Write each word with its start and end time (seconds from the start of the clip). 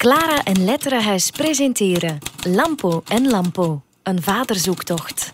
Clara 0.00 0.44
en 0.44 0.64
Letterenhuis 0.64 1.30
presenteren 1.30 2.18
Lampo 2.46 3.02
en 3.08 3.30
Lampo, 3.30 3.82
een 4.02 4.22
vaderzoektocht. 4.22 5.32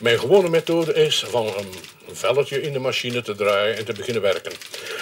Mijn 0.00 0.18
gewone 0.18 0.48
methode 0.48 0.94
is 0.94 1.24
van 1.28 1.46
een 1.46 1.72
velletje 2.12 2.62
in 2.62 2.72
de 2.72 2.78
machine 2.78 3.22
te 3.22 3.34
draaien 3.34 3.76
en 3.76 3.84
te 3.84 3.92
beginnen 3.92 4.22
werken. 4.22 4.52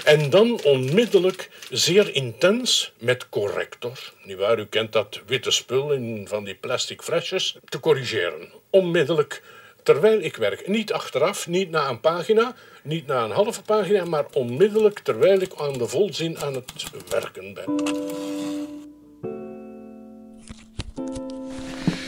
En 0.04 0.31
dan 0.31 0.61
onmiddellijk 0.62 1.51
zeer 1.71 2.15
intens 2.15 2.92
met 2.99 3.29
corrector, 3.29 4.13
nietwaar, 4.24 4.58
u 4.58 4.67
kent 4.67 4.92
dat 4.92 5.21
witte 5.27 5.51
spul 5.51 5.92
in 5.92 6.29
van 6.29 6.45
die 6.45 6.54
plastic 6.54 7.03
flesjes, 7.03 7.56
te 7.69 7.81
corrigeren. 7.81 8.53
Onmiddellijk 8.71 9.42
terwijl 9.83 10.21
ik 10.21 10.37
werk. 10.37 10.69
Niet 10.69 10.92
achteraf, 10.92 11.49
niet 11.49 11.71
na 11.71 11.88
een 11.88 12.01
pagina, 12.01 12.54
niet 12.83 13.06
na 13.06 13.24
een 13.24 13.30
halve 13.30 13.62
pagina, 13.62 14.04
maar 14.04 14.24
onmiddellijk 14.33 14.99
terwijl 14.99 15.40
ik 15.40 15.53
aan 15.56 15.72
de 15.72 15.87
volzin 15.88 16.38
aan 16.38 16.55
het 16.55 16.73
werken 17.09 17.55
ben. 17.55 17.98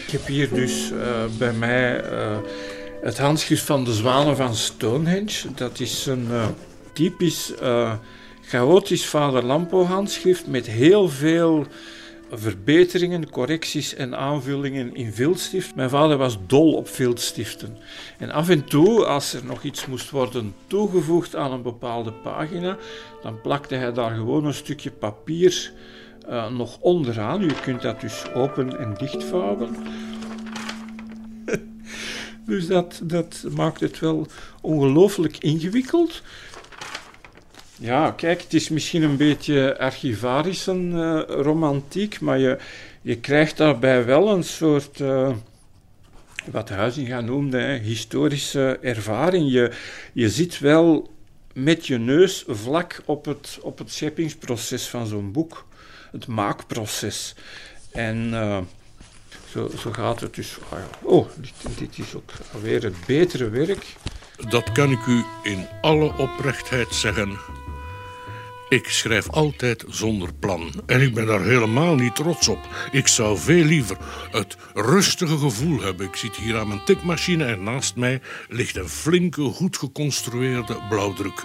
Ik 0.07 0.19
heb 0.19 0.27
hier 0.27 0.55
dus 0.55 0.91
uh, 0.91 1.25
bij 1.39 1.53
mij 1.53 2.11
uh, 2.11 2.39
het 3.03 3.19
handschrift 3.19 3.65
van 3.65 3.84
de 3.84 3.93
zwanen 3.93 4.37
van 4.37 4.55
Stonehenge. 4.55 5.55
Dat 5.55 5.81
is 5.81 6.07
een 6.07 6.27
uh, 6.31 6.47
typisch 6.93 7.53
chaotisch 8.43 9.07
vader 9.07 9.45
Lampo 9.45 9.84
handschrift 9.84 10.47
met 10.47 10.67
heel 10.67 11.09
veel 11.09 11.67
verbeteringen, 12.39 13.31
correcties 13.31 13.95
en 13.95 14.17
aanvullingen 14.17 14.95
in 14.95 15.13
viltstift. 15.13 15.75
Mijn 15.75 15.91
vader 15.91 16.17
was 16.17 16.39
dol 16.47 16.75
op 16.75 16.89
viltstiften. 16.89 17.77
En 18.19 18.31
af 18.31 18.49
en 18.49 18.65
toe, 18.65 19.05
als 19.05 19.35
er 19.35 19.45
nog 19.45 19.63
iets 19.63 19.87
moest 19.87 20.11
worden 20.11 20.55
toegevoegd 20.67 21.37
aan 21.37 21.53
een 21.53 21.63
bepaalde 21.63 22.13
pagina, 22.13 22.77
dan 23.23 23.41
plakte 23.41 23.75
hij 23.75 23.93
daar 23.93 24.15
gewoon 24.15 24.45
een 24.45 24.55
stukje 24.55 24.91
papier 24.91 25.73
uh, 26.29 26.51
nog 26.51 26.79
onderaan. 26.81 27.41
Je 27.41 27.61
kunt 27.63 27.83
dat 27.83 28.01
dus 28.01 28.33
open 28.34 28.78
en 28.78 28.95
dichtvouwen. 28.99 29.77
dus 32.47 32.67
dat, 32.67 33.01
dat 33.05 33.45
maakt 33.55 33.81
het 33.81 33.99
wel 33.99 34.27
ongelooflijk 34.61 35.39
ingewikkeld. 35.39 36.23
Ja, 37.83 38.11
kijk, 38.11 38.42
het 38.42 38.55
is 38.55 38.69
misschien 38.69 39.02
een 39.02 39.16
beetje 39.16 39.78
archivarische 39.78 40.75
uh, 40.75 41.22
romantiek, 41.27 42.20
maar 42.20 42.38
je, 42.38 42.58
je 43.00 43.16
krijgt 43.16 43.56
daarbij 43.56 44.05
wel 44.05 44.30
een 44.30 44.44
soort, 44.44 45.00
uh, 45.00 45.30
wat 46.50 46.69
Huizinga 46.69 47.20
noemde, 47.20 47.58
hè, 47.58 47.78
historische 47.78 48.78
ervaring. 48.83 49.53
Je, 49.53 49.72
je 50.12 50.30
zit 50.30 50.58
wel 50.58 51.10
met 51.55 51.86
je 51.86 51.98
neus 51.98 52.44
vlak 52.47 53.03
op 53.05 53.25
het, 53.25 53.58
op 53.62 53.78
het 53.78 53.92
scheppingsproces 53.92 54.88
van 54.88 55.06
zo'n 55.06 55.33
boek, 55.33 55.66
het 56.12 56.27
maakproces. 56.27 57.34
En 57.92 58.28
uh, 58.28 58.58
zo, 59.50 59.70
zo 59.78 59.92
gaat 59.92 60.20
het 60.20 60.34
dus. 60.34 60.58
Oh, 61.03 61.28
dit, 61.36 61.78
dit 61.78 61.98
is 61.98 62.14
ook 62.14 62.30
alweer 62.53 62.83
het 62.83 63.06
betere 63.06 63.48
werk. 63.48 63.86
Dat 64.48 64.72
kan 64.72 64.91
ik 64.91 65.06
u 65.06 65.25
in 65.42 65.66
alle 65.80 66.19
oprechtheid 66.19 66.94
zeggen. 66.94 67.62
Ik 68.73 68.89
schrijf 68.89 69.31
altijd 69.31 69.84
zonder 69.89 70.34
plan 70.34 70.73
en 70.87 71.01
ik 71.01 71.15
ben 71.15 71.27
daar 71.27 71.45
helemaal 71.45 71.95
niet 71.95 72.15
trots 72.15 72.48
op. 72.48 72.59
Ik 72.92 73.06
zou 73.06 73.39
veel 73.39 73.65
liever 73.65 73.97
het 74.31 74.56
rustige 74.75 75.39
gevoel 75.39 75.81
hebben. 75.81 76.06
Ik 76.06 76.17
zit 76.17 76.37
hier 76.37 76.59
aan 76.59 76.69
mijn 76.69 76.84
tikmachine 76.84 77.45
en 77.45 77.62
naast 77.62 77.97
mij 77.97 78.20
ligt 78.48 78.77
een 78.77 78.89
flinke, 78.89 79.43
goed 79.43 79.77
geconstrueerde 79.77 80.77
blauwdruk. 80.89 81.45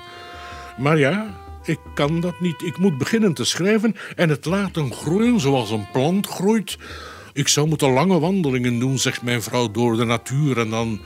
Maar 0.77 0.97
ja, 0.97 1.37
ik 1.63 1.79
kan 1.93 2.19
dat 2.19 2.39
niet. 2.39 2.61
Ik 2.61 2.77
moet 2.77 2.97
beginnen 2.97 3.33
te 3.33 3.45
schrijven 3.45 3.95
en 4.15 4.29
het 4.29 4.45
laten 4.45 4.93
groeien 4.93 5.39
zoals 5.39 5.71
een 5.71 5.87
plant 5.91 6.27
groeit. 6.27 6.77
Ik 7.33 7.47
zou 7.47 7.67
moeten 7.67 7.91
lange 7.91 8.19
wandelingen 8.19 8.79
doen, 8.79 8.99
zegt 8.99 9.21
mijn 9.21 9.41
vrouw, 9.41 9.71
door 9.71 9.97
de 9.97 10.05
natuur 10.05 10.57
en 10.57 10.69
dan 10.69 11.01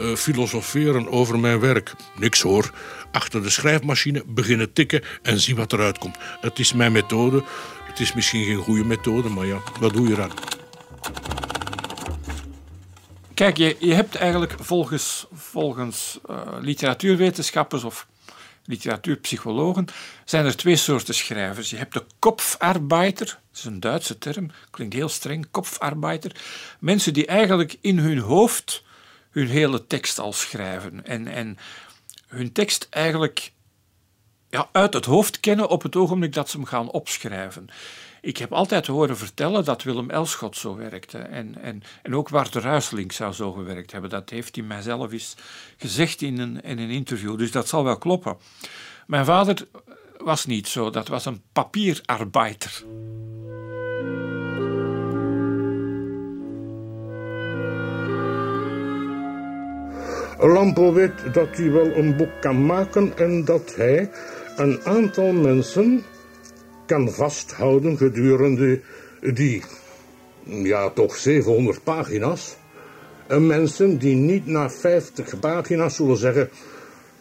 uh, 0.00 0.14
filosoferen 0.14 1.10
over 1.10 1.38
mijn 1.38 1.60
werk. 1.60 1.94
Niks 2.16 2.40
hoor 2.40 2.70
achter 3.12 3.42
de 3.42 3.50
schrijfmachine, 3.50 4.22
beginnen 4.26 4.72
tikken 4.72 5.02
en 5.22 5.40
zien 5.40 5.56
wat 5.56 5.72
eruit 5.72 5.98
komt. 5.98 6.16
Het 6.40 6.58
is 6.58 6.72
mijn 6.72 6.92
methode. 6.92 7.44
Het 7.84 8.00
is 8.00 8.12
misschien 8.12 8.44
geen 8.44 8.56
goede 8.56 8.84
methode, 8.84 9.28
maar 9.28 9.46
ja, 9.46 9.62
wat 9.80 9.92
doe 9.92 10.08
je 10.08 10.14
eraan? 10.14 10.30
Kijk, 13.34 13.56
je, 13.56 13.76
je 13.78 13.94
hebt 13.94 14.14
eigenlijk 14.14 14.54
volgens, 14.60 15.26
volgens 15.32 16.18
uh, 16.30 16.40
literatuurwetenschappers 16.60 17.84
of 17.84 18.06
literatuurpsychologen 18.64 19.86
zijn 20.24 20.44
er 20.44 20.56
twee 20.56 20.76
soorten 20.76 21.14
schrijvers. 21.14 21.70
Je 21.70 21.76
hebt 21.76 21.94
de 21.94 22.04
kopfarbeider, 22.18 23.26
dat 23.26 23.58
is 23.58 23.64
een 23.64 23.80
Duitse 23.80 24.18
term, 24.18 24.50
klinkt 24.70 24.94
heel 24.94 25.08
streng, 25.08 25.46
kopfarbeider. 25.50 26.36
Mensen 26.80 27.12
die 27.12 27.26
eigenlijk 27.26 27.76
in 27.80 27.98
hun 27.98 28.18
hoofd 28.18 28.82
hun 29.30 29.46
hele 29.46 29.86
tekst 29.86 30.18
al 30.18 30.32
schrijven. 30.32 31.06
En, 31.06 31.26
en 31.26 31.58
hun 32.28 32.52
tekst 32.52 32.86
eigenlijk 32.90 33.52
ja, 34.50 34.68
uit 34.72 34.94
het 34.94 35.04
hoofd 35.04 35.40
kennen 35.40 35.68
op 35.68 35.82
het 35.82 35.96
ogenblik 35.96 36.32
dat 36.32 36.48
ze 36.48 36.56
hem 36.56 36.66
gaan 36.66 36.90
opschrijven. 36.90 37.68
Ik 38.20 38.36
heb 38.36 38.52
altijd 38.52 38.86
horen 38.86 39.16
vertellen 39.16 39.64
dat 39.64 39.82
Willem 39.82 40.10
Elschot 40.10 40.56
zo 40.56 40.76
werkte. 40.76 41.18
En, 41.18 41.62
en, 41.62 41.82
en 42.02 42.14
ook 42.14 42.28
Ruislink 42.52 43.12
zou 43.12 43.32
zo 43.32 43.52
gewerkt 43.52 43.92
hebben. 43.92 44.10
Dat 44.10 44.30
heeft 44.30 44.56
hij 44.56 44.64
mijzelf 44.64 45.12
eens 45.12 45.34
gezegd 45.76 46.22
in 46.22 46.38
een, 46.38 46.60
in 46.62 46.78
een 46.78 46.90
interview. 46.90 47.38
Dus 47.38 47.50
dat 47.50 47.68
zal 47.68 47.84
wel 47.84 47.98
kloppen. 47.98 48.36
Mijn 49.06 49.24
vader 49.24 49.68
was 50.18 50.46
niet 50.46 50.68
zo. 50.68 50.90
Dat 50.90 51.08
was 51.08 51.24
een 51.24 51.42
papierarbeider. 51.52 52.84
Lampo 60.40 60.92
weet 60.92 61.12
dat 61.32 61.56
hij 61.56 61.70
wel 61.70 61.96
een 61.96 62.16
boek 62.16 62.40
kan 62.40 62.66
maken 62.66 63.12
en 63.16 63.44
dat 63.44 63.74
hij 63.76 64.10
een 64.56 64.80
aantal 64.84 65.32
mensen 65.32 66.02
kan 66.86 67.10
vasthouden 67.10 67.96
gedurende 67.96 68.80
die, 69.20 69.62
ja, 70.44 70.90
toch 70.90 71.16
700 71.16 71.84
pagina's. 71.84 72.56
En 73.26 73.46
mensen 73.46 73.98
die 73.98 74.14
niet 74.14 74.46
na 74.46 74.70
50 74.70 75.38
pagina's 75.40 75.96
zullen 75.96 76.16
zeggen: 76.16 76.50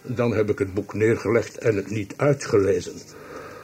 dan 0.01 0.33
heb 0.33 0.49
ik 0.49 0.59
het 0.59 0.73
boek 0.73 0.93
neergelegd 0.93 1.57
en 1.57 1.75
het 1.75 1.89
niet 1.89 2.13
uitgelezen. 2.17 2.93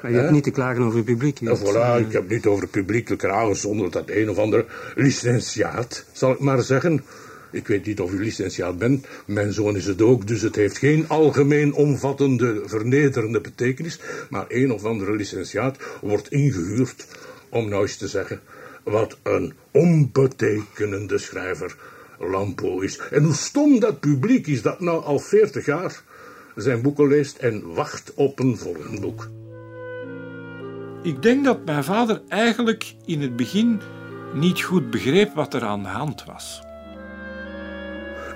Maar 0.01 0.11
je 0.11 0.17
hebt 0.17 0.31
niet 0.31 0.43
te 0.43 0.51
klagen 0.51 0.83
over 0.83 0.97
het 0.97 1.05
publiek. 1.05 1.39
Ja, 1.39 1.57
voilà, 1.57 2.05
ik 2.07 2.11
heb 2.11 2.29
niet 2.29 2.45
over 2.45 2.61
het 2.61 2.72
publiek 2.72 3.05
te 3.05 3.16
klagen 3.16 3.55
zonder 3.55 3.91
dat 3.91 4.09
een 4.09 4.29
of 4.29 4.37
andere 4.37 4.66
licentiaat, 4.95 6.05
zal 6.11 6.31
ik 6.31 6.39
maar 6.39 6.61
zeggen, 6.61 7.03
ik 7.55 7.67
weet 7.67 7.85
niet 7.85 7.99
of 7.99 8.11
u 8.11 8.19
licentiaat 8.19 8.77
bent. 8.77 9.07
Mijn 9.25 9.53
zoon 9.53 9.75
is 9.75 9.85
het 9.85 10.01
ook, 10.01 10.27
dus 10.27 10.41
het 10.41 10.55
heeft 10.55 10.77
geen 10.77 11.07
algemeen 11.07 11.73
omvattende, 11.73 12.61
vernederende 12.66 13.41
betekenis. 13.41 13.99
Maar 14.29 14.45
een 14.47 14.71
of 14.71 14.83
andere 14.83 15.16
licentiaat 15.16 15.77
wordt 16.01 16.31
ingehuurd 16.31 17.05
om 17.49 17.69
nou 17.69 17.81
eens 17.81 17.97
te 17.97 18.07
zeggen 18.07 18.39
wat 18.83 19.17
een 19.23 19.53
onbetekenende 19.71 21.17
schrijver 21.17 21.75
Lampo 22.19 22.79
is. 22.79 22.97
En 23.11 23.23
hoe 23.23 23.33
stom 23.33 23.79
dat 23.79 23.99
publiek 23.99 24.47
is 24.47 24.61
dat 24.61 24.79
nou 24.79 25.03
al 25.03 25.19
40 25.19 25.66
jaar 25.66 26.01
zijn 26.55 26.81
boeken 26.81 27.07
leest 27.07 27.37
en 27.37 27.73
wacht 27.73 28.13
op 28.16 28.39
een 28.39 28.57
volgend 28.57 29.01
boek. 29.01 29.29
Ik 31.03 31.22
denk 31.22 31.43
dat 31.43 31.66
mijn 31.66 31.83
vader 31.83 32.22
eigenlijk 32.27 32.95
in 33.05 33.22
het 33.22 33.35
begin 33.35 33.81
niet 34.33 34.61
goed 34.61 34.89
begreep 34.89 35.33
wat 35.33 35.53
er 35.53 35.63
aan 35.63 35.83
de 35.83 35.89
hand 35.89 36.25
was. 36.25 36.65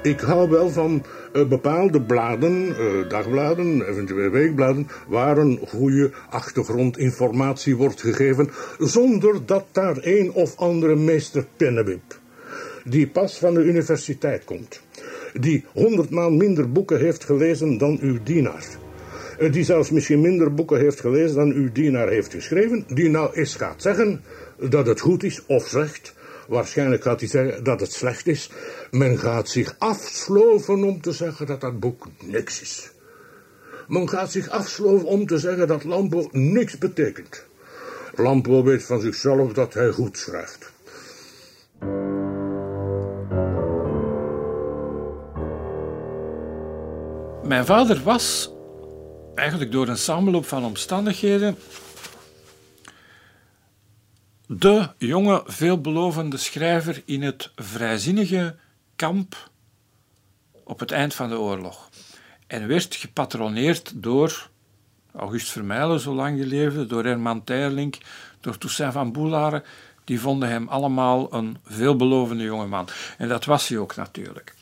Ik 0.02 0.20
hou 0.20 0.50
wel 0.50 0.70
van 0.70 1.04
uh, 1.34 1.48
bepaalde 1.48 2.02
bladen, 2.02 2.68
uh, 2.68 3.10
dagbladen, 3.10 3.90
eventueel 3.90 4.30
weekbladen, 4.30 4.88
waar 5.08 5.38
een 5.38 5.60
goede 5.68 6.12
achtergrondinformatie 6.30 7.75
wordt 7.75 8.01
gegeven, 8.01 8.50
zonder 8.78 9.46
dat 9.46 9.66
daar 9.72 9.98
een 10.01 10.34
of 10.34 10.57
andere 10.57 10.96
meester 10.96 11.46
Pennewip, 11.57 12.19
die 12.84 13.07
pas 13.07 13.40
van 13.40 13.54
de 13.54 13.63
universiteit 13.63 14.44
komt, 14.44 14.81
die 15.34 15.66
honderdmaal 15.74 16.31
minder 16.31 16.72
boeken 16.72 17.00
heeft 17.00 17.24
gelezen 17.24 17.78
dan 17.78 17.98
uw 18.01 18.18
dienaar, 18.24 18.66
eh, 19.40 19.51
die 19.51 19.63
zelfs 19.63 19.92
misschien 19.92 20.22
minder 20.22 20.54
boeken 20.54 20.80
heeft 20.80 21.00
gelezen 21.00 21.36
dan 21.36 21.51
uw 21.51 21.72
dienaar 21.72 22.10
heeft 22.10 22.34
geschreven, 22.34 22.86
die 22.94 23.10
nou 23.10 23.34
eens 23.34 23.56
gaat 23.56 23.81
zeggen 23.81 24.22
dat 24.69 24.86
het 24.86 25.00
goed 25.00 25.24
is 25.24 25.46
of 25.46 25.68
slecht, 25.68 26.13
Waarschijnlijk 26.50 27.04
gaat 27.04 27.19
hij 27.19 27.30
zeggen 27.30 27.63
dat 27.63 27.80
het 27.80 27.94
slecht 27.94 28.28
is. 28.28 28.50
Men 28.92 29.19
gaat 29.19 29.50
zich 29.50 29.75
afsloven 29.78 30.84
om 30.84 31.01
te 31.01 31.12
zeggen 31.12 31.46
dat 31.46 31.62
dat 31.62 31.80
boek 31.80 32.07
niks 32.19 32.62
is. 32.62 32.92
Men 33.88 34.10
gaat 34.10 34.31
zich 34.31 34.50
afsloven 34.50 35.07
om 35.07 35.25
te 35.25 35.38
zeggen 35.38 35.68
dat 35.68 35.84
Lampo 35.84 36.30
niks 36.31 36.78
betekent. 36.78 37.46
Lampo 38.16 38.63
weet 38.63 38.84
van 38.84 39.01
zichzelf 39.01 39.54
dat 39.54 39.74
hij 39.74 39.92
goed 39.92 40.18
schrijft. 40.18 40.72
Mijn 47.44 47.66
vader 47.66 48.01
was, 48.04 48.51
eigenlijk 49.36 49.72
door 49.72 49.88
een 49.88 49.98
samenloop 49.98 50.46
van 50.46 50.66
omstandigheden, 50.66 51.57
de 54.51 54.90
jonge, 54.98 55.44
veelbelovende 55.46 56.38
schrijver 56.38 57.01
in 57.06 57.22
het 57.22 57.51
vrijzinnige 57.56 58.56
kamp 58.96 59.50
op 60.63 60.80
het 60.80 60.92
eind 60.92 61.13
van 61.13 61.30
de 61.30 61.40
oorlog. 61.40 61.90
En 62.48 62.68
werd 62.68 62.96
gepatroneerd 62.96 63.92
door 63.96 64.50
August 65.16 65.50
Vermijlen, 65.50 66.00
zo 66.00 66.13
lang 66.13 66.40
geleefd, 66.40 66.90
door 66.90 67.06
Herman 67.06 67.44
Teirlink, 67.44 67.98
door 68.40 68.57
Toussaint 68.57 68.94
van 68.94 69.12
Boularen. 69.12 69.63
Die 70.04 70.19
vonden 70.19 70.50
hem 70.50 70.68
allemaal 70.68 71.34
een 71.34 71.57
veelbelovende 71.66 72.44
jongeman. 72.44 72.88
En 73.18 73.28
dat 73.28 73.46
was 73.46 73.68
hij 73.68 73.78
ook 73.78 73.96
natuurlijk. 73.96 74.56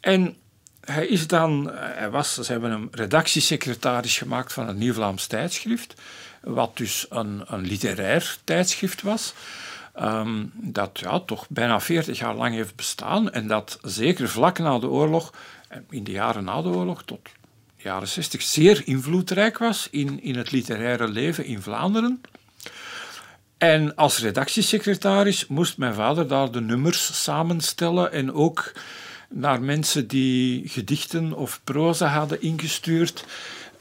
En 0.00 0.36
hij 0.84 1.06
is 1.06 1.26
dan, 1.26 1.70
hij 1.74 2.10
was, 2.10 2.34
ze 2.34 2.52
hebben 2.52 2.70
hem 2.70 2.88
redactiesecretaris 2.90 4.18
gemaakt 4.18 4.52
van 4.52 4.66
het 4.66 4.76
Nieuw-Vlaams 4.76 5.26
tijdschrift, 5.26 5.94
wat 6.40 6.76
dus 6.76 7.06
een, 7.08 7.42
een 7.46 7.60
literair 7.60 8.36
tijdschrift 8.44 9.02
was. 9.02 9.34
Ehm, 9.94 10.44
dat 10.52 10.98
ja, 10.98 11.20
toch 11.20 11.46
bijna 11.48 11.80
40 11.80 12.18
jaar 12.18 12.34
lang 12.34 12.54
heeft 12.54 12.76
bestaan 12.76 13.30
en 13.30 13.46
dat 13.46 13.78
zeker 13.82 14.28
vlak 14.28 14.58
na 14.58 14.78
de 14.78 14.88
oorlog, 14.88 15.32
in 15.90 16.04
de 16.04 16.10
jaren 16.10 16.44
na 16.44 16.62
de 16.62 16.68
oorlog 16.68 17.02
tot 17.04 17.24
de 17.24 17.82
jaren 17.82 18.08
60, 18.08 18.42
zeer 18.42 18.82
invloedrijk 18.84 19.58
was 19.58 19.88
in, 19.90 20.22
in 20.22 20.36
het 20.36 20.50
literaire 20.50 21.08
leven 21.08 21.44
in 21.44 21.62
Vlaanderen. 21.62 22.20
En 23.58 23.94
als 23.94 24.18
redactiesecretaris 24.18 25.46
moest 25.46 25.78
mijn 25.78 25.94
vader 25.94 26.28
daar 26.28 26.50
de 26.50 26.60
nummers 26.60 27.22
samenstellen 27.22 28.12
en 28.12 28.32
ook 28.32 28.72
naar 29.30 29.62
mensen 29.62 30.06
die 30.06 30.68
gedichten 30.68 31.32
of 31.32 31.60
proza 31.64 32.06
hadden 32.06 32.42
ingestuurd, 32.42 33.24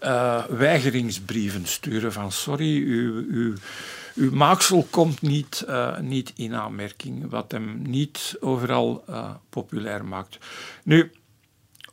uh, 0.03 0.45
weigeringsbrieven 0.45 1.65
sturen 1.65 2.13
van 2.13 2.31
sorry, 2.31 2.83
uw, 2.83 3.25
uw, 3.29 3.53
uw 4.15 4.31
maaksel 4.31 4.87
komt 4.89 5.21
niet, 5.21 5.65
uh, 5.67 5.99
niet 5.99 6.33
in 6.35 6.55
aanmerking, 6.55 7.29
wat 7.29 7.51
hem 7.51 7.81
niet 7.81 8.35
overal 8.39 9.03
uh, 9.09 9.29
populair 9.49 10.05
maakt. 10.05 10.37
Nu, 10.83 11.11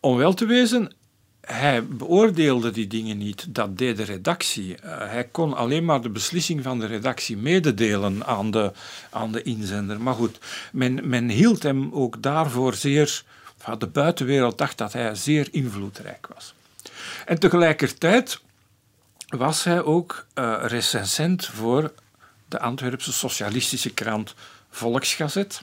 om 0.00 0.17
wel 0.17 0.35
te 0.35 0.47
wezen, 0.47 0.93
hij 1.41 1.87
beoordeelde 1.87 2.70
die 2.70 2.87
dingen 2.87 3.19
niet, 3.19 3.55
dat 3.55 3.79
deed 3.79 3.97
de 3.97 4.02
redactie. 4.02 4.76
Hij 4.82 5.25
kon 5.25 5.56
alleen 5.56 5.85
maar 5.85 6.00
de 6.00 6.11
beslissing 6.11 6.62
van 6.62 6.79
de 6.79 6.87
redactie 6.87 7.37
mededelen 7.37 8.26
aan 8.26 8.50
de, 8.50 8.73
aan 9.11 9.32
de 9.32 9.43
inzender. 9.43 10.00
Maar 10.00 10.14
goed, 10.14 10.38
men, 10.73 11.09
men 11.09 11.29
hield 11.29 11.62
hem 11.62 11.93
ook 11.93 12.23
daarvoor 12.23 12.75
zeer. 12.75 13.23
De 13.79 13.87
buitenwereld 13.87 14.58
dacht 14.58 14.79
dat 14.79 14.93
hij 14.93 15.14
zeer 15.14 15.49
invloedrijk 15.50 16.26
was. 16.35 16.55
En 17.26 17.38
tegelijkertijd 17.38 18.41
was 19.29 19.64
hij 19.64 19.82
ook 19.82 20.26
uh, 20.35 20.56
recensent 20.62 21.47
voor 21.47 21.93
de 22.49 22.58
Antwerpse 22.58 23.12
socialistische 23.12 23.94
krant 23.94 24.35
Volksgazet. 24.70 25.62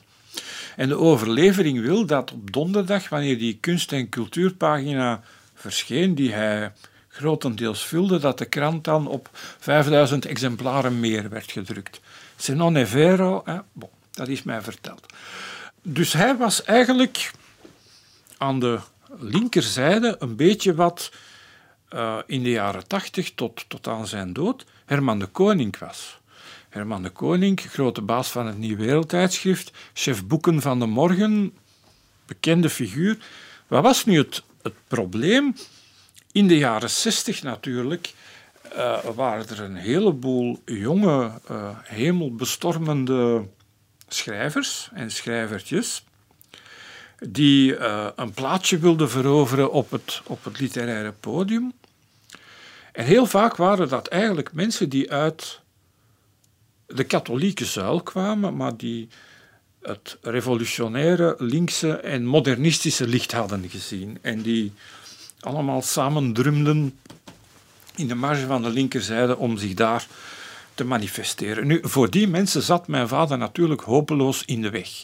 En 0.75 0.88
de 0.88 0.98
overlevering 0.98 1.81
wil 1.81 2.06
dat 2.06 2.31
op 2.31 2.51
donderdag, 2.51 3.10
wanneer 3.10 3.38
die 3.38 3.57
kunst- 3.62 3.92
en 3.92 4.10
cultuurpagina 4.10 5.22
verscheen, 5.54 6.16
die 6.16 6.34
hij 6.34 6.72
grotendeels 7.07 7.86
vulde, 7.86 8.19
dat 8.19 8.38
de 8.38 8.46
krant 8.46 8.84
dan 8.84 9.07
op 9.07 9.30
5000 9.60 10.25
exemplaren 10.25 11.00
meer 11.00 11.30
werd 11.30 11.51
gedrukt. 11.51 12.00
Se 12.36 12.54
non 12.54 12.75
è 12.75 12.86
vero, 12.86 13.44
dat 14.12 14.28
is 14.28 14.44
mij 14.44 14.62
verteld. 14.62 15.06
Dus 15.81 16.13
hij 16.13 16.38
was 16.38 16.63
eigenlijk 16.63 17.31
aan 18.44 18.60
de 18.60 18.80
linkerzijde 19.18 20.16
een 20.19 20.36
beetje 20.36 20.75
wat 20.75 21.12
uh, 21.94 22.18
in 22.25 22.44
de 22.44 22.50
jaren 22.50 22.88
80 22.88 23.34
tot, 23.34 23.66
tot 23.68 23.88
aan 23.88 24.07
zijn 24.07 24.34
dood 24.34 24.66
Herman 24.86 25.19
de 25.19 25.25
Koning 25.25 25.78
was. 25.80 26.19
Herman 26.69 27.04
de 27.04 27.10
Koning, 27.10 27.62
grote 27.62 28.01
baas 28.01 28.31
van 28.31 28.48
het 28.48 28.57
Nieuw 28.57 28.78
Wereldtijdschrift, 28.78 29.72
chef 29.94 30.25
boeken 30.25 30.62
van 30.62 30.80
de 30.80 30.86
morgen, 30.86 31.54
bekende 32.25 32.69
figuur. 32.69 33.18
Wat 33.68 33.84
was 33.84 34.06
nu 34.06 34.18
het, 34.18 34.44
het 34.62 34.74
probleem? 34.88 35.56
In 36.31 36.48
de 36.48 36.57
jaren 36.57 36.89
60 36.89 37.44
natuurlijk 37.44 38.13
uh, 38.75 39.00
waren 39.16 39.50
er 39.50 39.60
een 39.60 39.75
heleboel 39.75 40.62
jonge, 40.66 41.31
uh, 41.51 41.69
hemelbestormende 41.84 43.48
schrijvers 44.07 44.89
en 44.94 45.12
schrijvertjes 45.12 46.04
die 47.28 47.78
uh, 47.78 48.08
een 48.16 48.31
plaatsje 48.31 48.78
wilden 48.78 49.10
veroveren 49.10 49.72
op 49.72 49.92
het, 49.92 50.22
op 50.25 50.44
het 50.44 50.60
literaire 50.60 51.12
podium. 51.20 51.74
En 52.92 53.06
heel 53.06 53.25
vaak 53.25 53.56
waren 53.56 53.90
dat 53.90 54.08
eigenlijk 54.08 54.54
mensen 54.54 54.90
die 54.90 55.12
uit 55.12 55.62
de 56.86 57.04
katholieke 57.04 57.66
zuil 57.66 58.02
kwamen, 58.02 58.56
maar 58.56 58.78
die 58.78 59.08
het 59.81 60.18
revolutionaire, 60.22 61.36
linkse 61.38 61.96
en 61.96 62.25
modernistische 62.25 63.08
licht 63.08 63.31
hadden 63.31 63.70
gezien. 63.70 64.18
En 64.22 64.42
die 64.42 64.72
allemaal 65.40 65.81
samen 65.81 66.34
drumden 66.34 67.00
in 67.96 68.08
de 68.08 68.16
marge 68.16 68.46
van 68.46 68.62
de 68.62 68.70
linkerzijde 68.70 69.38
om 69.38 69.58
zich 69.58 69.74
daar 69.74 70.08
te 70.74 70.84
manifesteren. 70.84 71.68
Nu, 71.68 71.80
voor 71.81 72.10
die 72.10 72.28
mensen 72.28 72.62
zat 72.62 72.88
mijn 72.88 73.08
vader 73.08 73.38
natuurlijk 73.38 73.81
hopeloos 73.81 74.46
in 74.46 74.62
de 74.62 74.70
weg. 74.70 75.04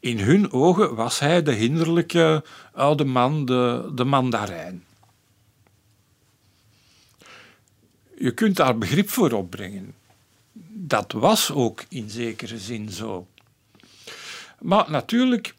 In 0.00 0.18
hun 0.18 0.52
ogen 0.52 0.94
was 0.94 1.18
hij 1.18 1.42
de 1.42 1.52
hinderlijke 1.52 2.44
oude 2.72 3.04
man, 3.04 3.44
de, 3.44 3.90
de 3.94 4.04
mandarijn. 4.04 4.84
Je 8.18 8.34
kunt 8.34 8.56
daar 8.56 8.78
begrip 8.78 9.08
voor 9.08 9.32
opbrengen. 9.32 9.94
Dat 10.72 11.12
was 11.12 11.52
ook 11.52 11.84
in 11.88 12.10
zekere 12.10 12.58
zin 12.58 12.90
zo. 12.90 13.26
Maar 14.58 14.90
natuurlijk, 14.90 15.54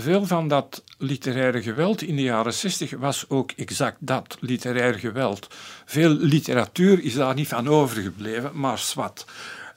veel 0.00 0.26
van 0.26 0.48
dat 0.48 0.84
literaire 0.98 1.62
geweld 1.62 2.02
in 2.02 2.16
de 2.16 2.22
jaren 2.22 2.54
60 2.54 2.90
was 2.98 3.24
ook 3.28 3.50
exact 3.50 3.96
dat, 3.98 4.36
literair 4.40 4.94
geweld. 4.94 5.54
Veel 5.84 6.10
literatuur 6.10 7.02
is 7.02 7.14
daar 7.14 7.34
niet 7.34 7.48
van 7.48 7.68
overgebleven, 7.68 8.50
maar 8.54 8.78
zwart. 8.78 9.26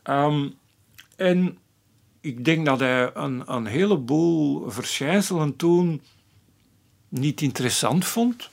Um, 0.04 0.54
en 1.16 1.58
ik 2.22 2.46
denk 2.46 2.66
dat 2.66 2.80
hij 2.80 3.12
een, 3.14 3.44
een 3.46 3.66
heleboel 3.66 4.70
verschijnselen 4.70 5.56
toen 5.56 6.02
niet 7.10 7.42
interessant 7.42 8.06
vond 8.06 8.50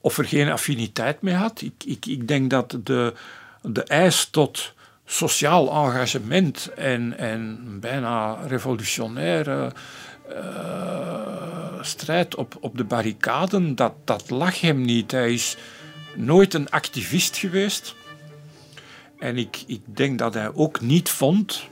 of 0.00 0.18
er 0.18 0.24
geen 0.24 0.50
affiniteit 0.50 1.22
mee 1.22 1.34
had. 1.34 1.60
Ik, 1.60 1.84
ik, 1.84 2.06
ik 2.06 2.28
denk 2.28 2.50
dat 2.50 2.78
de, 2.82 3.14
de 3.62 3.82
eis 3.82 4.28
tot 4.30 4.72
sociaal 5.04 5.86
engagement 5.86 6.70
en, 6.76 7.18
en 7.18 7.76
bijna 7.80 8.34
revolutionaire 8.46 9.72
strijd 11.80 12.34
op, 12.34 12.56
op 12.60 12.76
de 12.76 12.84
barricaden, 12.84 13.74
dat, 13.74 13.92
dat 14.04 14.30
lag 14.30 14.60
hem 14.60 14.80
niet. 14.80 15.10
Hij 15.10 15.32
is 15.32 15.56
nooit 16.14 16.54
een 16.54 16.70
activist 16.70 17.36
geweest. 17.36 17.94
En 19.18 19.36
ik, 19.36 19.62
ik 19.66 19.80
denk 19.84 20.18
dat 20.18 20.34
hij 20.34 20.54
ook 20.54 20.80
niet 20.80 21.10
vond 21.10 21.68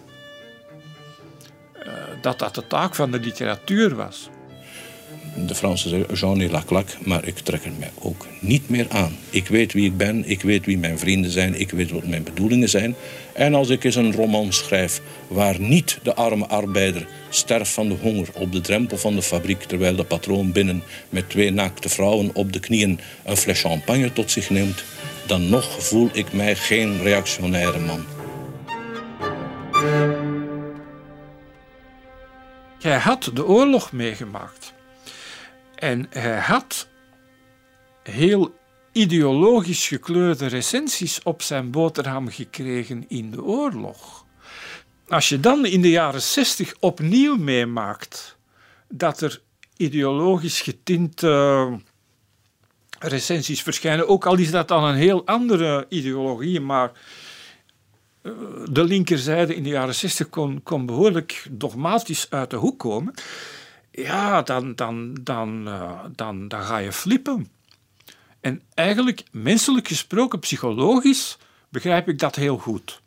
uh, 1.86 1.92
dat 2.20 2.38
dat 2.38 2.54
de 2.54 2.66
taak 2.66 2.94
van 2.94 3.10
de 3.10 3.20
literatuur 3.20 3.94
was 3.94 4.28
de 5.46 5.54
Fransen 5.54 5.90
zeggen 5.90 6.14
Jean 6.14 6.40
et 6.40 6.50
la 6.50 6.62
claque, 6.66 6.96
maar 7.04 7.26
ik 7.26 7.38
trek 7.38 7.64
er 7.64 7.72
mij 7.78 7.90
ook 7.98 8.26
niet 8.40 8.68
meer 8.68 8.86
aan. 8.88 9.16
Ik 9.30 9.48
weet 9.48 9.72
wie 9.72 9.84
ik 9.84 9.96
ben, 9.96 10.28
ik 10.28 10.42
weet 10.42 10.66
wie 10.66 10.78
mijn 10.78 10.98
vrienden 10.98 11.30
zijn, 11.30 11.60
ik 11.60 11.70
weet 11.70 11.90
wat 11.90 12.06
mijn 12.06 12.22
bedoelingen 12.22 12.68
zijn. 12.68 12.94
En 13.32 13.54
als 13.54 13.68
ik 13.68 13.84
eens 13.84 13.94
een 13.94 14.14
roman 14.14 14.52
schrijf 14.52 15.00
waar 15.28 15.60
niet 15.60 15.98
de 16.02 16.14
arme 16.14 16.46
arbeider 16.46 17.06
sterft 17.28 17.72
van 17.72 17.88
de 17.88 17.94
honger 17.94 18.28
op 18.34 18.52
de 18.52 18.60
drempel 18.60 18.96
van 18.96 19.14
de 19.14 19.22
fabriek, 19.22 19.62
terwijl 19.62 19.96
de 19.96 20.04
patroon 20.04 20.52
binnen 20.52 20.82
met 21.08 21.30
twee 21.30 21.50
naakte 21.50 21.88
vrouwen 21.88 22.30
op 22.34 22.52
de 22.52 22.60
knieën 22.60 23.00
een 23.24 23.36
fles 23.36 23.60
champagne 23.60 24.12
tot 24.12 24.30
zich 24.30 24.50
neemt, 24.50 24.84
dan 25.26 25.48
nog 25.48 25.82
voel 25.84 26.08
ik 26.12 26.32
mij 26.32 26.56
geen 26.56 27.02
reactionaire 27.02 27.78
man. 27.78 28.04
Jij 32.78 32.98
had 32.98 33.30
de 33.34 33.46
oorlog 33.46 33.92
meegemaakt. 33.92 34.76
En 35.78 36.06
hij 36.10 36.38
had 36.38 36.88
heel 38.02 38.54
ideologisch 38.92 39.88
gekleurde 39.88 40.46
recensies 40.46 41.22
op 41.22 41.42
zijn 41.42 41.70
boterham 41.70 42.28
gekregen 42.28 43.04
in 43.08 43.30
de 43.30 43.42
oorlog. 43.42 44.24
Als 45.08 45.28
je 45.28 45.40
dan 45.40 45.66
in 45.66 45.82
de 45.82 45.90
jaren 45.90 46.22
zestig 46.22 46.74
opnieuw 46.80 47.36
meemaakt 47.36 48.36
dat 48.88 49.20
er 49.20 49.40
ideologisch 49.76 50.60
getinte 50.60 51.80
recensies 52.98 53.62
verschijnen, 53.62 54.08
ook 54.08 54.26
al 54.26 54.36
is 54.36 54.50
dat 54.50 54.68
dan 54.68 54.84
een 54.84 54.94
heel 54.94 55.26
andere 55.26 55.86
ideologie, 55.88 56.60
maar 56.60 56.92
eh, 58.22 58.32
de 58.70 58.84
linkerzijde 58.84 59.54
in 59.54 59.62
de 59.62 59.68
jaren 59.68 59.94
60 59.94 60.28
kon, 60.28 60.62
kon 60.62 60.86
behoorlijk 60.86 61.46
dogmatisch 61.50 62.26
uit 62.30 62.50
de 62.50 62.56
hoek 62.56 62.78
komen 62.78 63.14
ja, 64.02 64.42
dan, 64.42 64.74
dan, 64.74 65.16
dan, 65.22 65.68
uh, 65.68 66.00
dan, 66.14 66.48
dan 66.48 66.62
ga 66.62 66.76
je 66.76 66.92
flippen. 66.92 67.48
En 68.40 68.62
eigenlijk, 68.74 69.22
menselijk 69.32 69.88
gesproken, 69.88 70.38
psychologisch, 70.38 71.38
begrijp 71.68 72.08
ik 72.08 72.18
dat 72.18 72.36
heel 72.36 72.58
goed. 72.58 73.00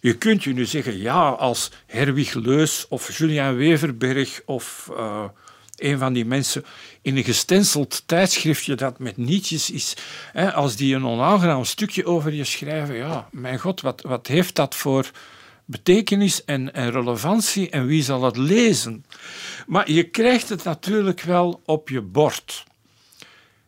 Je 0.00 0.14
kunt 0.18 0.44
je 0.44 0.52
nu 0.52 0.64
zeggen, 0.64 0.98
ja, 0.98 1.28
als 1.28 1.70
Herwig 1.86 2.34
Leus 2.34 2.86
of 2.88 3.18
Julian 3.18 3.56
Weverberg 3.56 4.42
of 4.44 4.88
uh, 4.92 5.24
een 5.76 5.98
van 5.98 6.12
die 6.12 6.24
mensen 6.24 6.64
in 7.02 7.16
een 7.16 7.24
gestenceld 7.24 8.02
tijdschriftje 8.06 8.74
dat 8.74 8.98
met 8.98 9.16
nietjes 9.16 9.70
is, 9.70 9.96
hè, 10.32 10.52
als 10.52 10.76
die 10.76 10.94
een 10.94 11.06
onaangenaam 11.06 11.64
stukje 11.64 12.04
over 12.04 12.32
je 12.32 12.44
schrijven, 12.44 12.96
ja, 12.96 13.28
mijn 13.30 13.58
god, 13.58 13.80
wat, 13.80 14.00
wat 14.00 14.26
heeft 14.26 14.54
dat 14.54 14.74
voor 14.74 15.10
betekenis 15.70 16.44
en, 16.44 16.74
en 16.74 16.90
relevantie 16.90 17.70
en 17.70 17.86
wie 17.86 18.02
zal 18.02 18.22
het 18.22 18.36
lezen? 18.36 19.04
Maar 19.66 19.90
je 19.90 20.02
krijgt 20.02 20.48
het 20.48 20.64
natuurlijk 20.64 21.20
wel 21.20 21.62
op 21.64 21.88
je 21.88 22.00
bord. 22.00 22.64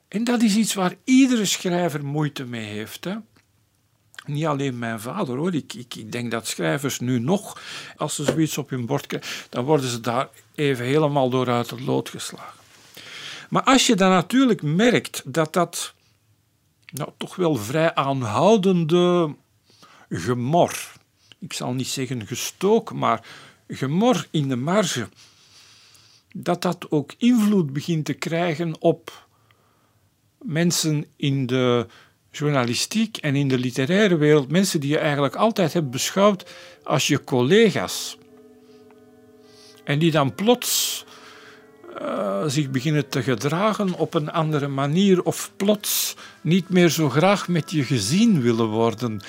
En 0.08 0.24
dat 0.24 0.42
is 0.42 0.56
iets 0.56 0.74
waar 0.74 0.94
iedere 1.04 1.44
schrijver 1.44 2.04
moeite 2.04 2.44
mee 2.44 2.64
heeft. 2.64 3.04
Hè? 3.04 3.14
Niet 4.26 4.46
alleen 4.46 4.78
mijn 4.78 5.00
vader 5.00 5.36
hoor. 5.36 5.54
Ik, 5.54 5.74
ik, 5.74 5.94
ik, 5.94 6.12
denk 6.12 6.30
dat 6.30 6.46
schrijvers 6.46 7.00
nu 7.00 7.18
nog, 7.18 7.60
als 7.96 8.14
ze 8.14 8.24
zoiets 8.24 8.58
op 8.58 8.70
hun 8.70 8.86
bord 8.86 9.06
krijgen, 9.06 9.30
dan 9.48 9.64
worden 9.64 9.90
ze 9.90 10.00
daar 10.00 10.28
even 10.54 10.84
helemaal 10.84 11.30
door 11.30 11.48
uit 11.48 11.70
het 11.70 11.80
lood 11.80 12.08
geslagen. 12.08 12.60
Maar 13.48 13.62
als 13.62 13.86
je 13.86 13.94
dan 13.94 14.10
natuurlijk 14.10 14.62
merkt 14.62 15.22
dat 15.24 15.52
dat 15.52 15.94
nou, 16.92 17.10
toch 17.16 17.36
wel 17.36 17.56
vrij 17.56 17.94
aanhoudende 17.94 19.34
gemor, 20.08 20.92
ik 21.42 21.52
zal 21.52 21.72
niet 21.72 21.88
zeggen 21.88 22.26
gestook, 22.26 22.92
maar 22.92 23.26
gemor 23.68 24.26
in 24.30 24.48
de 24.48 24.56
marge, 24.56 25.08
dat 26.32 26.62
dat 26.62 26.86
ook 26.90 27.14
invloed 27.18 27.72
begint 27.72 28.04
te 28.04 28.12
krijgen 28.12 28.80
op 28.80 29.26
mensen 30.38 31.06
in 31.16 31.46
de 31.46 31.86
journalistiek 32.30 33.16
en 33.16 33.36
in 33.36 33.48
de 33.48 33.58
literaire 33.58 34.16
wereld, 34.16 34.50
mensen 34.50 34.80
die 34.80 34.90
je 34.90 34.98
eigenlijk 34.98 35.34
altijd 35.34 35.72
hebt 35.72 35.90
beschouwd 35.90 36.50
als 36.82 37.06
je 37.06 37.24
collega's. 37.24 38.18
En 39.84 39.98
die 39.98 40.10
dan 40.10 40.34
plots 40.34 41.04
uh, 42.00 42.42
zich 42.46 42.70
beginnen 42.70 43.08
te 43.08 43.22
gedragen 43.22 43.94
op 43.94 44.14
een 44.14 44.30
andere 44.30 44.68
manier 44.68 45.22
of 45.22 45.52
plots 45.56 46.16
niet 46.40 46.68
meer 46.68 46.88
zo 46.88 47.08
graag 47.08 47.48
met 47.48 47.70
je 47.70 47.84
gezien 47.84 48.40
willen 48.40 48.68
worden. 48.68 49.20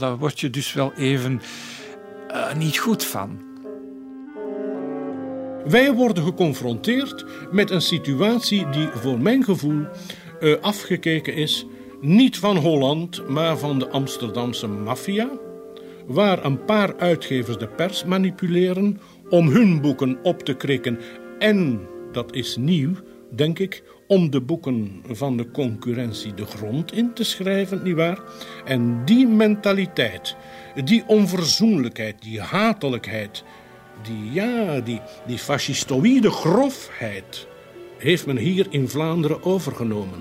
Daar 0.00 0.18
word 0.18 0.40
je 0.40 0.50
dus 0.50 0.72
wel 0.72 0.92
even 0.92 1.40
uh, 2.30 2.54
niet 2.54 2.78
goed 2.78 3.04
van. 3.04 3.38
Wij 5.64 5.92
worden 5.92 6.24
geconfronteerd 6.24 7.24
met 7.50 7.70
een 7.70 7.82
situatie 7.82 8.68
die 8.68 8.88
voor 8.88 9.20
mijn 9.20 9.44
gevoel 9.44 9.86
uh, 10.40 10.56
afgekeken 10.60 11.34
is 11.34 11.66
niet 12.00 12.38
van 12.38 12.56
Holland, 12.56 13.28
maar 13.28 13.58
van 13.58 13.78
de 13.78 13.88
Amsterdamse 13.88 14.66
maffia, 14.66 15.30
waar 16.06 16.44
een 16.44 16.64
paar 16.64 16.96
uitgevers 16.96 17.58
de 17.58 17.68
pers 17.68 18.04
manipuleren 18.04 19.00
om 19.28 19.48
hun 19.48 19.80
boeken 19.80 20.18
op 20.22 20.42
te 20.42 20.54
krikken 20.54 20.98
en, 21.38 21.80
dat 22.12 22.34
is 22.34 22.56
nieuw, 22.56 22.92
denk 23.30 23.58
ik, 23.58 23.82
om 24.06 24.30
de 24.30 24.40
boeken 24.40 25.02
van 25.08 25.36
de 25.36 25.50
concurrentie 25.50 26.34
de 26.34 26.46
grond 26.46 26.92
in 26.92 27.12
te 27.14 27.24
schrijven, 27.24 27.82
nietwaar? 27.82 28.18
En 28.64 29.04
die 29.04 29.26
mentaliteit, 29.26 30.36
die 30.84 31.04
onverzoenlijkheid, 31.06 32.22
die 32.22 32.40
hatelijkheid, 32.40 33.44
die, 34.02 34.32
ja, 34.32 34.80
die, 34.80 35.00
die 35.26 35.38
fascistoïde 35.38 36.30
grofheid, 36.30 37.46
heeft 37.98 38.26
men 38.26 38.36
hier 38.36 38.66
in 38.70 38.88
Vlaanderen 38.88 39.42
overgenomen. 39.44 40.18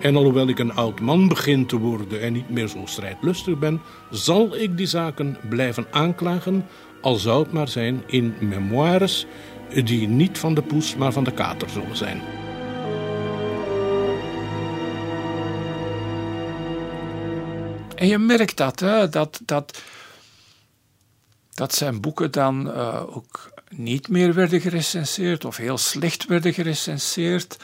En 0.00 0.16
alhoewel 0.16 0.48
ik 0.48 0.58
een 0.58 0.74
oud 0.74 1.00
man 1.00 1.28
begin 1.28 1.66
te 1.66 1.78
worden 1.78 2.20
en 2.20 2.32
niet 2.32 2.50
meer 2.50 2.68
zo 2.68 2.78
strijdlustig 2.84 3.58
ben, 3.58 3.80
zal 4.10 4.56
ik 4.56 4.76
die 4.76 4.86
zaken 4.86 5.36
blijven 5.48 5.86
aanklagen, 5.90 6.66
al 7.00 7.14
zou 7.14 7.42
het 7.42 7.52
maar 7.52 7.68
zijn 7.68 8.02
in 8.06 8.34
memoires 8.40 9.26
die 9.84 10.08
niet 10.08 10.38
van 10.38 10.54
de 10.54 10.62
poes, 10.62 10.96
maar 10.96 11.12
van 11.12 11.24
de 11.24 11.32
kater 11.32 11.70
zullen 11.70 11.96
zijn. 11.96 12.20
En 17.94 18.06
je 18.06 18.18
merkt 18.18 18.56
dat, 18.56 18.80
hè, 18.80 19.08
dat, 19.08 19.40
dat, 19.44 19.82
dat 21.54 21.74
zijn 21.74 22.00
boeken 22.00 22.30
dan 22.30 22.66
uh, 22.66 23.16
ook 23.16 23.52
niet 23.68 24.08
meer 24.08 24.34
werden 24.34 24.60
gerecenseerd 24.60 25.44
of 25.44 25.56
heel 25.56 25.78
slecht 25.78 26.26
werden 26.26 26.54
gerecenseerd 26.54 27.56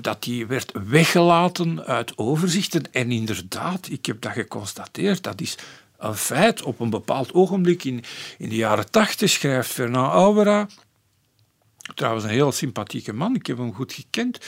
dat 0.00 0.22
die 0.22 0.46
werd 0.46 0.72
weggelaten 0.86 1.84
uit 1.84 2.18
overzichten. 2.18 2.92
En 2.92 3.12
inderdaad, 3.12 3.88
ik 3.88 4.06
heb 4.06 4.20
dat 4.20 4.32
geconstateerd, 4.32 5.22
dat 5.22 5.40
is 5.40 5.58
een 5.98 6.14
feit. 6.14 6.62
Op 6.62 6.80
een 6.80 6.90
bepaald 6.90 7.34
ogenblik 7.34 7.84
in, 7.84 8.04
in 8.38 8.48
de 8.48 8.56
jaren 8.56 8.90
tachtig 8.90 9.30
schrijft 9.30 9.70
Fernand 9.70 10.12
Aubera, 10.12 10.66
trouwens 11.98 12.24
een 12.24 12.30
heel 12.30 12.52
sympathieke 12.52 13.12
man, 13.12 13.34
ik 13.34 13.46
heb 13.46 13.56
hem 13.56 13.74
goed 13.74 13.92
gekend, 13.92 14.38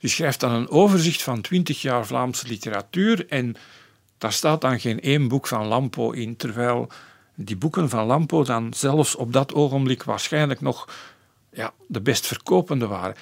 die 0.00 0.10
schrijft 0.10 0.40
dan 0.40 0.52
een 0.52 0.68
overzicht 0.68 1.22
van 1.22 1.40
twintig 1.40 1.82
jaar 1.82 2.06
Vlaamse 2.06 2.46
literatuur 2.48 3.28
en 3.28 3.56
daar 4.18 4.32
staat 4.32 4.60
dan 4.60 4.80
geen 4.80 5.00
één 5.00 5.28
boek 5.28 5.46
van 5.46 5.66
Lampo 5.66 6.10
in, 6.10 6.36
terwijl 6.36 6.88
die 7.34 7.56
boeken 7.56 7.88
van 7.88 8.06
Lampo 8.06 8.44
dan 8.44 8.74
zelfs 8.74 9.14
op 9.14 9.32
dat 9.32 9.54
ogenblik 9.54 10.02
waarschijnlijk 10.02 10.60
nog 10.60 10.88
ja, 11.52 11.72
de 11.86 12.00
best 12.00 12.26
verkopende 12.26 12.86
waren 12.86 13.16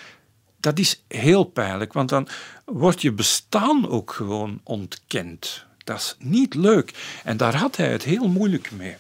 dat 0.64 0.78
is 0.78 1.02
heel 1.08 1.44
pijnlijk, 1.44 1.92
want 1.92 2.08
dan 2.08 2.28
wordt 2.64 3.02
je 3.02 3.12
bestaan 3.12 3.88
ook 3.88 4.12
gewoon 4.12 4.60
ontkend. 4.62 5.64
Dat 5.84 5.96
is 5.96 6.16
niet 6.18 6.54
leuk. 6.54 7.20
En 7.24 7.36
daar 7.36 7.56
had 7.56 7.76
hij 7.76 7.90
het 7.90 8.02
heel 8.02 8.28
moeilijk 8.28 8.70
mee. 8.70 8.96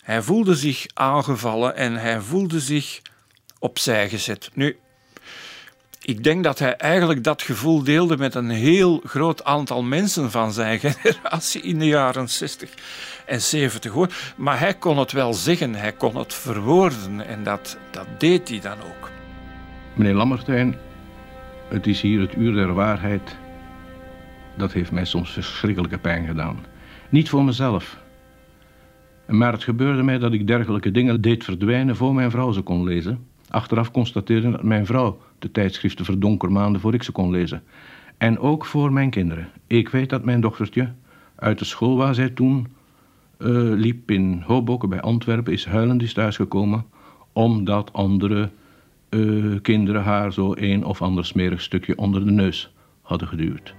Hij 0.00 0.22
voelde 0.22 0.54
zich 0.54 0.86
aangevallen 0.94 1.76
en 1.76 1.94
hij 1.94 2.20
voelde 2.20 2.60
zich 2.60 3.02
opzij 3.60 4.08
gezet. 4.08 4.50
Nu, 4.54 4.76
ik 6.02 6.24
denk 6.24 6.44
dat 6.44 6.58
hij 6.58 6.76
eigenlijk 6.76 7.24
dat 7.24 7.42
gevoel 7.42 7.82
deelde 7.82 8.16
met 8.16 8.34
een 8.34 8.50
heel 8.50 9.00
groot 9.04 9.44
aantal 9.44 9.82
mensen 9.82 10.30
van 10.30 10.52
zijn 10.52 10.78
generatie 10.86 11.62
in 11.62 11.78
de 11.78 11.86
jaren 11.86 12.28
60 12.28 12.74
en 13.26 13.40
70 13.40 13.92
hoor. 13.92 14.08
Maar 14.36 14.58
hij 14.58 14.74
kon 14.74 14.98
het 14.98 15.12
wel 15.12 15.34
zeggen, 15.34 15.74
hij 15.74 15.92
kon 15.92 16.16
het 16.16 16.34
verwoorden 16.34 17.26
en 17.26 17.42
dat, 17.42 17.78
dat 17.90 18.06
deed 18.18 18.48
hij 18.48 18.60
dan 18.60 18.78
ook. 18.78 19.10
Meneer 19.94 20.14
Lammertijn, 20.14 20.76
het 21.68 21.86
is 21.86 22.00
hier 22.00 22.20
het 22.20 22.36
uur 22.36 22.54
der 22.54 22.74
waarheid. 22.74 23.36
Dat 24.56 24.72
heeft 24.72 24.90
mij 24.90 25.04
soms 25.04 25.30
verschrikkelijke 25.30 25.98
pijn 25.98 26.26
gedaan. 26.26 26.64
Niet 27.08 27.28
voor 27.28 27.44
mezelf. 27.44 27.98
Maar 29.26 29.52
het 29.52 29.64
gebeurde 29.64 30.02
mij 30.02 30.18
dat 30.18 30.32
ik 30.32 30.46
dergelijke 30.46 30.90
dingen 30.90 31.20
deed 31.20 31.44
verdwijnen 31.44 31.96
voor 31.96 32.14
mijn 32.14 32.30
vrouw 32.30 32.52
ze 32.52 32.60
kon 32.60 32.84
lezen. 32.84 33.29
Achteraf 33.50 33.90
constateerde 33.90 34.50
dat 34.50 34.62
mijn 34.62 34.86
vrouw 34.86 35.18
de 35.38 35.50
tijdschriften 35.50 36.04
verdonkermaande 36.04 36.78
voor 36.78 36.94
ik 36.94 37.02
ze 37.02 37.12
kon 37.12 37.30
lezen. 37.30 37.62
En 38.18 38.38
ook 38.38 38.64
voor 38.66 38.92
mijn 38.92 39.10
kinderen. 39.10 39.48
Ik 39.66 39.88
weet 39.88 40.10
dat 40.10 40.24
mijn 40.24 40.40
dochtertje 40.40 40.92
uit 41.34 41.58
de 41.58 41.64
school 41.64 41.96
waar 41.96 42.14
zij 42.14 42.28
toen 42.28 42.66
uh, 43.38 43.48
liep 43.74 44.10
in 44.10 44.42
Hoboken 44.46 44.88
bij 44.88 45.00
Antwerpen 45.00 45.52
is 45.52 45.64
huilend 45.64 46.02
is 46.02 46.12
thuisgekomen 46.12 46.84
omdat 47.32 47.92
andere 47.92 48.50
uh, 49.10 49.60
kinderen 49.62 50.02
haar 50.02 50.32
zo 50.32 50.52
een 50.56 50.84
of 50.84 51.02
ander 51.02 51.24
smerig 51.24 51.60
stukje 51.60 51.96
onder 51.96 52.24
de 52.24 52.30
neus 52.30 52.72
hadden 53.02 53.28
geduwd. 53.28 53.74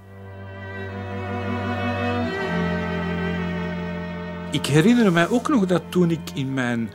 Ik 4.52 4.66
herinner 4.66 5.12
mij 5.12 5.30
ook 5.30 5.50
nog 5.50 5.66
dat 5.66 5.84
toen 5.90 6.12
ik 6.12 6.20
in 6.34 6.54
mijn, 6.54 6.90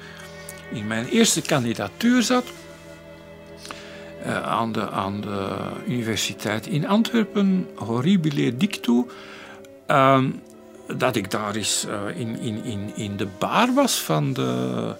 in 0.73 0.87
mijn 0.87 1.07
eerste 1.07 1.43
kandidatuur 1.43 2.23
zat, 2.23 2.53
uh, 4.27 4.43
aan, 4.43 4.73
de, 4.73 4.91
aan 4.91 5.21
de 5.21 5.49
universiteit 5.87 6.67
in 6.67 6.87
Antwerpen, 6.87 7.67
horribile 7.75 8.57
dictu, 8.57 9.05
uh, 9.89 10.25
dat 10.97 11.17
ik 11.17 11.31
daar 11.31 11.55
eens 11.55 11.87
uh, 11.89 12.21
in, 12.21 12.39
in, 12.39 12.65
in, 12.65 12.93
in 12.95 13.17
de 13.17 13.29
bar 13.39 13.75
was 13.75 14.01
van 14.01 14.33
de 14.33 14.95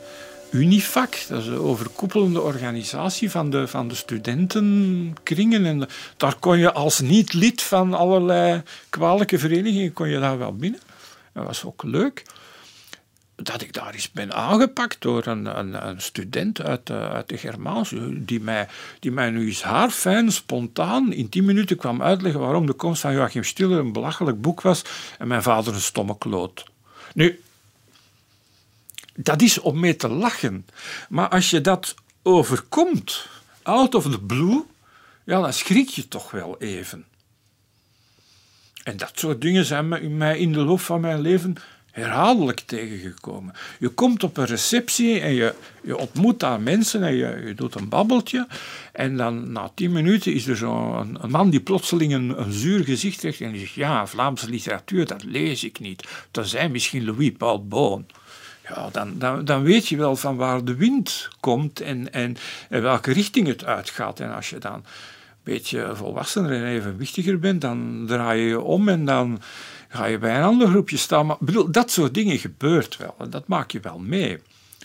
Unifac, 0.51 1.25
dat 1.29 1.41
is 1.41 1.47
een 1.47 1.59
overkoepelende 1.59 2.41
organisatie 2.41 3.31
van 3.31 3.51
de, 3.51 3.69
van 3.69 3.89
de 3.89 3.95
studentenkringen. 3.95 5.67
En 5.67 5.89
daar 6.17 6.37
kon 6.39 6.59
je 6.59 6.73
als 6.73 7.01
niet-lid 7.01 7.63
van 7.63 7.95
allerlei 7.95 8.63
kwalijke 8.89 9.39
verenigingen 9.39 9.93
kon 9.93 10.09
je 10.09 10.21
daar 10.21 10.39
wel 10.39 10.55
binnen. 10.55 10.81
Dat 11.33 11.45
was 11.45 11.65
ook 11.65 11.83
leuk. 11.83 12.23
Dat 13.37 13.63
ik 13.63 13.73
daar 13.73 13.95
eens 13.95 14.11
ben 14.11 14.33
aangepakt 14.33 15.01
door 15.01 15.27
een, 15.27 15.59
een, 15.59 15.89
een 15.89 16.01
student 16.01 16.63
uit 16.63 16.87
de, 16.87 16.99
uit 16.99 17.29
de 17.29 17.39
Germaans, 17.39 17.95
die 18.11 18.41
mij, 18.41 18.69
die 19.01 19.11
mij 19.11 19.31
nu 19.31 19.47
eens 19.47 19.63
haarfijn, 19.63 20.33
spontaan, 20.33 21.13
in 21.13 21.29
tien 21.29 21.45
minuten 21.45 21.77
kwam 21.77 22.03
uitleggen 22.03 22.41
waarom 22.41 22.67
de 22.67 22.73
komst 22.73 23.01
van 23.01 23.13
Joachim 23.13 23.45
Stiller 23.45 23.79
een 23.79 23.93
belachelijk 23.93 24.41
boek 24.41 24.61
was 24.61 24.85
en 25.19 25.29
mijn 25.29 25.43
vader 25.43 25.75
een 25.75 25.81
stomme 25.81 26.19
kloot. 26.19 26.65
Nu, 27.15 27.41
dat 29.17 29.43
is 29.43 29.59
om 29.59 29.81
mee 29.81 29.97
te 29.97 30.09
lachen. 30.09 30.67
Maar 31.09 31.29
als 31.29 31.51
je 31.51 31.61
dat 31.61 31.95
overkomt, 32.23 33.29
out 33.63 33.95
of 33.95 34.11
the 34.11 34.21
blue, 34.21 34.65
ja, 35.25 35.41
dan 35.41 35.53
schrik 35.53 35.89
je 35.89 36.09
toch 36.09 36.31
wel 36.31 36.57
even. 36.59 37.05
En 38.83 38.97
dat 38.97 39.13
soort 39.15 39.41
dingen 39.41 39.65
zijn 39.65 40.17
mij 40.17 40.39
in 40.39 40.53
de 40.53 40.61
loop 40.61 40.81
van 40.81 41.01
mijn 41.01 41.21
leven 41.21 41.57
herhaaldelijk 42.03 42.61
tegengekomen. 42.61 43.55
Je 43.79 43.89
komt 43.89 44.25
op 44.25 44.37
een 44.37 44.45
receptie 44.45 45.21
en 45.21 45.35
je, 45.35 45.55
je 45.83 45.97
ontmoet 45.97 46.41
daar 46.41 46.61
mensen 46.61 47.03
en 47.03 47.15
je, 47.15 47.53
doet 47.57 47.75
een 47.75 47.89
babbeltje. 47.89 48.47
En 48.93 49.17
dan 49.17 49.53
na 49.53 49.71
tien 49.75 49.93
minuten 49.93 50.33
is 50.33 50.47
er 50.47 50.57
zo'n 50.57 51.19
een 51.21 51.31
man 51.31 51.51
die 51.51 51.61
plotseling 51.61 52.13
een, 52.13 52.53
zuur 52.53 52.85
gezicht 52.85 53.21
trekt 53.21 53.41
en 53.41 53.53
die 53.53 53.61
zegt: 53.61 53.73
Ja, 53.73 54.07
Vlaamse 54.07 54.51
literatuur, 54.51 55.07
dat 55.07 55.25
lees 55.25 55.65
ik 55.65 55.81
niet. 55.81 56.09
Dat 56.31 56.49
zijn 56.49 56.71
misschien 56.71 57.05
Louis-Paul 57.05 57.67
Boon. 57.67 58.07
Ja, 58.69 58.89
dan, 58.93 59.19
dan, 59.19 59.45
dan 59.45 59.63
weet 59.63 59.89
je 59.89 59.97
wel 59.97 60.17
van 60.17 60.37
waar 60.37 60.65
de 60.65 60.75
wind 60.75 61.29
komt 61.41 61.81
en, 61.81 62.13
en, 62.13 62.37
en 62.69 62.83
welke 62.83 63.13
richting 63.13 63.47
het 63.47 63.65
uitgaat. 63.65 64.21
En 64.21 64.35
als 64.35 64.51
je 64.51 64.59
dan 64.59 64.75
een 64.75 64.83
beetje 65.43 65.91
volwassener 65.95 66.53
en 66.53 66.65
evenwichtiger 66.65 67.39
bent, 67.39 67.61
dan 67.61 68.05
draai 68.07 68.41
je 68.41 68.49
je 68.49 68.61
om 68.61 68.89
en 68.89 69.05
dan 69.05 69.41
ga 69.97 70.05
je 70.05 70.19
bij 70.19 70.37
een 70.37 70.43
ander 70.43 70.69
groepje 70.69 70.97
staan. 70.97 71.27
Maar 71.27 71.37
bedoel, 71.41 71.71
dat 71.71 71.91
soort 71.91 72.15
dingen 72.15 72.39
gebeurt 72.39 72.97
wel 72.97 73.15
en 73.19 73.31
dat 73.31 73.47
maak 73.47 73.71
je 73.71 73.81
wel 73.81 73.99
mee. 73.99 74.41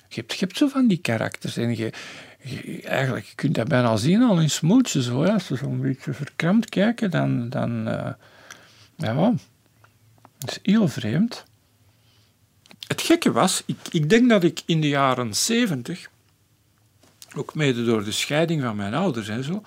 Je 0.07 0.19
hebt, 0.19 0.33
je 0.33 0.45
hebt 0.45 0.57
zo 0.57 0.67
van 0.67 0.87
die 0.87 0.97
karakters 0.97 1.57
en 1.57 1.75
je, 1.75 1.93
je, 2.41 2.81
eigenlijk 2.81 3.25
je 3.25 3.35
kunt 3.35 3.55
dat 3.55 3.67
bijna 3.67 3.95
zien 3.95 4.21
al 4.21 4.39
in 4.39 4.49
smoeltjes. 4.49 5.07
Hoor. 5.07 5.29
Als 5.29 5.45
ze 5.45 5.55
zo'n 5.55 5.81
beetje 5.81 6.13
verkrampt 6.13 6.69
kijken, 6.69 7.11
dan, 7.11 7.49
dan 7.49 7.87
uh, 7.87 8.09
ja, 8.95 9.33
dat 10.37 10.49
is 10.49 10.59
heel 10.61 10.87
vreemd. 10.87 11.43
Het 12.87 13.01
gekke 13.01 13.31
was, 13.31 13.63
ik, 13.65 13.77
ik 13.91 14.09
denk 14.09 14.29
dat 14.29 14.43
ik 14.43 14.61
in 14.65 14.81
de 14.81 14.87
jaren 14.87 15.35
zeventig, 15.35 16.09
ook 17.35 17.55
mede 17.55 17.85
door 17.85 18.03
de 18.03 18.11
scheiding 18.11 18.61
van 18.61 18.75
mijn 18.75 18.93
ouders 18.93 19.27
en 19.27 19.43
zo, 19.43 19.63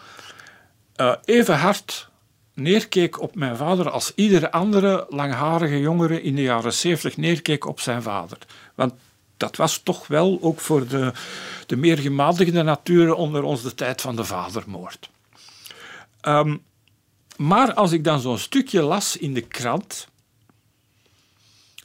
uh, 0.96 1.14
even 1.24 1.58
hard 1.58 2.10
neerkeek 2.54 3.20
op 3.20 3.34
mijn 3.34 3.56
vader 3.56 3.90
als 3.90 4.12
iedere 4.14 4.52
andere 4.52 5.06
langharige 5.08 5.80
jongere 5.80 6.23
in 6.23 6.34
de 6.34 6.42
jaren 6.42 6.73
zeventig 6.73 7.16
neerkeek 7.16 7.66
op 7.66 7.80
zijn 7.80 8.02
vader. 8.02 8.38
Want 8.75 8.92
dat 9.37 9.56
was 9.56 9.78
toch 9.78 10.06
wel 10.06 10.38
ook 10.40 10.61
voor 10.61 10.88
de, 10.88 11.12
de 11.66 11.76
meer 11.76 11.99
gematigde 11.99 12.62
naturen 12.62 13.16
onder 13.16 13.42
ons 13.42 13.62
de 13.62 13.75
tijd 13.75 14.00
van 14.00 14.16
de 14.16 14.25
vadermoord. 14.25 15.11
Um, 16.23 16.62
maar 17.37 17.75
als 17.75 17.92
ik 17.92 18.04
dan 18.04 18.20
zo'n 18.20 18.38
stukje 18.38 18.82
las 18.82 19.16
in 19.16 19.34
de 19.34 19.40
krant, 19.40 20.08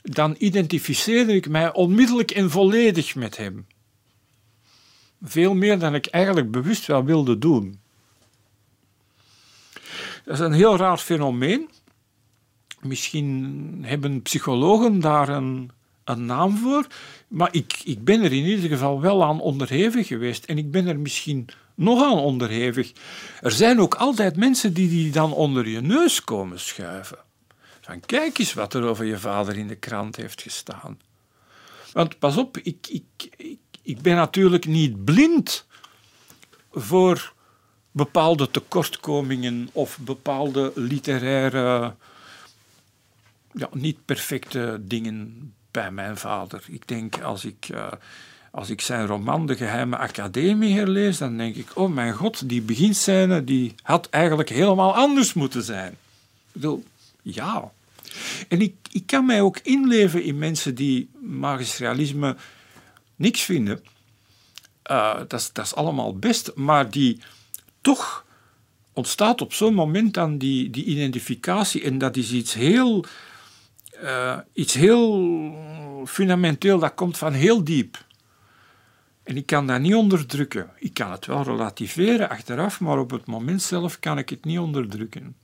dan 0.01 0.35
identificeerde 0.37 1.33
ik 1.33 1.49
mij 1.49 1.73
onmiddellijk 1.73 2.31
en 2.31 2.49
volledig 2.49 3.15
met 3.15 3.37
hem. 3.37 3.67
Veel 5.23 5.53
meer 5.53 5.79
dan 5.79 5.95
ik 5.95 6.05
eigenlijk 6.05 6.51
bewust 6.51 6.85
wel 6.85 7.03
wilde 7.03 7.37
doen. 7.37 7.79
Dat 10.29 10.39
is 10.39 10.45
een 10.45 10.53
heel 10.53 10.77
raar 10.77 10.97
fenomeen. 10.97 11.69
Misschien 12.81 13.79
hebben 13.81 14.21
psychologen 14.21 14.99
daar 14.99 15.29
een, 15.29 15.71
een 16.03 16.25
naam 16.25 16.57
voor, 16.57 16.87
maar 17.27 17.49
ik, 17.51 17.81
ik 17.83 18.03
ben 18.03 18.23
er 18.23 18.33
in 18.33 18.45
ieder 18.45 18.69
geval 18.69 19.01
wel 19.01 19.23
aan 19.23 19.41
onderhevig 19.41 20.07
geweest 20.07 20.45
en 20.45 20.57
ik 20.57 20.71
ben 20.71 20.87
er 20.87 20.99
misschien 20.99 21.47
nog 21.75 22.03
aan 22.03 22.17
onderhevig. 22.17 22.91
Er 23.41 23.51
zijn 23.51 23.79
ook 23.79 23.95
altijd 23.95 24.35
mensen 24.35 24.73
die 24.73 24.89
die 24.89 25.11
dan 25.11 25.33
onder 25.33 25.67
je 25.67 25.81
neus 25.81 26.23
komen 26.23 26.59
schuiven. 26.59 27.19
Van 27.81 27.99
kijk 27.99 28.37
eens 28.37 28.53
wat 28.53 28.73
er 28.73 28.83
over 28.83 29.05
je 29.05 29.19
vader 29.19 29.57
in 29.57 29.67
de 29.67 29.75
krant 29.75 30.15
heeft 30.15 30.41
gestaan. 30.41 30.99
Want 31.93 32.19
pas 32.19 32.37
op, 32.37 32.57
ik, 32.57 32.87
ik, 32.89 33.29
ik, 33.37 33.59
ik 33.81 34.01
ben 34.01 34.15
natuurlijk 34.15 34.65
niet 34.65 35.05
blind 35.05 35.65
voor 36.71 37.33
bepaalde 37.91 38.51
tekortkomingen 38.51 39.69
of 39.71 39.97
bepaalde 39.97 40.71
literaire, 40.75 41.93
ja, 43.51 43.69
niet 43.71 44.05
perfecte 44.05 44.79
dingen 44.81 45.53
bij 45.71 45.91
mijn 45.91 46.17
vader. 46.17 46.63
Ik 46.67 46.87
denk 46.87 47.21
als 47.21 47.45
ik, 47.45 47.69
uh, 47.71 47.87
als 48.51 48.69
ik 48.69 48.81
zijn 48.81 49.05
roman 49.05 49.45
De 49.45 49.55
Geheime 49.55 49.97
Academie 49.97 50.73
herlees, 50.73 51.17
dan 51.17 51.37
denk 51.37 51.55
ik, 51.55 51.71
oh 51.73 51.93
mijn 51.93 52.13
god, 52.13 52.49
die 52.49 52.61
beginscène 52.61 53.43
die 53.43 53.75
had 53.81 54.09
eigenlijk 54.09 54.49
helemaal 54.49 54.95
anders 54.95 55.33
moeten 55.33 55.63
zijn. 55.63 55.91
Ik 55.91 56.51
bedoel, 56.51 56.83
ja. 57.21 57.71
En 58.47 58.61
ik, 58.61 58.75
ik 58.91 59.05
kan 59.05 59.25
mij 59.25 59.41
ook 59.41 59.59
inleven 59.59 60.23
in 60.23 60.37
mensen 60.37 60.75
die 60.75 61.09
magisch 61.21 61.77
realisme 61.77 62.35
niks 63.15 63.41
vinden. 63.41 63.83
Uh, 64.91 65.17
dat, 65.27 65.49
dat 65.53 65.65
is 65.65 65.75
allemaal 65.75 66.15
best, 66.15 66.51
maar 66.55 66.89
die 66.89 67.19
toch 67.81 68.25
ontstaat 68.93 69.41
op 69.41 69.53
zo'n 69.53 69.73
moment 69.73 70.13
dan 70.13 70.37
die, 70.37 70.69
die 70.69 70.85
identificatie. 70.85 71.83
En 71.83 71.97
dat 71.97 72.17
is 72.17 72.31
iets 72.31 72.53
heel, 72.53 73.05
uh, 74.03 74.37
iets 74.53 74.73
heel 74.73 75.53
fundamenteel, 76.05 76.79
dat 76.79 76.93
komt 76.93 77.17
van 77.17 77.33
heel 77.33 77.63
diep. 77.63 78.07
En 79.23 79.37
ik 79.37 79.45
kan 79.45 79.67
dat 79.67 79.79
niet 79.79 79.95
onderdrukken. 79.95 80.69
Ik 80.77 80.93
kan 80.93 81.11
het 81.11 81.25
wel 81.25 81.43
relativeren 81.43 82.29
achteraf, 82.29 82.79
maar 82.79 82.99
op 82.99 83.11
het 83.11 83.25
moment 83.25 83.61
zelf 83.61 83.99
kan 83.99 84.17
ik 84.17 84.29
het 84.29 84.45
niet 84.45 84.59
onderdrukken. 84.59 85.35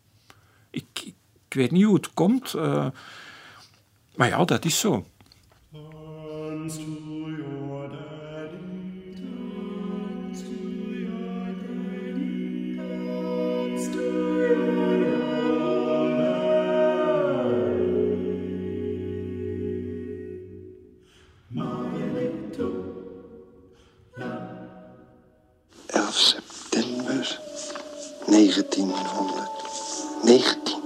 Ik, 0.69 0.85
ik 1.47 1.53
weet 1.53 1.71
niet 1.71 1.83
hoe 1.83 1.95
het 1.95 2.13
komt, 2.13 2.53
uh, 2.55 2.87
maar 4.15 4.27
ja, 4.27 4.45
dat 4.45 4.65
is 4.65 4.79
zo. 4.79 5.05
1919. 28.27 30.83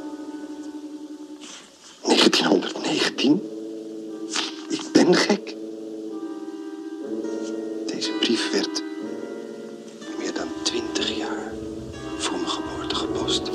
1919? 2.01 3.41
Ik 4.69 4.89
ben 4.93 5.15
gek. 5.15 5.55
Deze 7.87 8.11
brief 8.19 8.51
werd 8.51 8.83
meer 10.17 10.33
dan 10.33 10.47
twintig 10.63 11.17
jaar 11.17 11.51
voor 12.17 12.37
mijn 12.37 12.49
geboorte 12.49 12.95
gepost. 12.95 13.49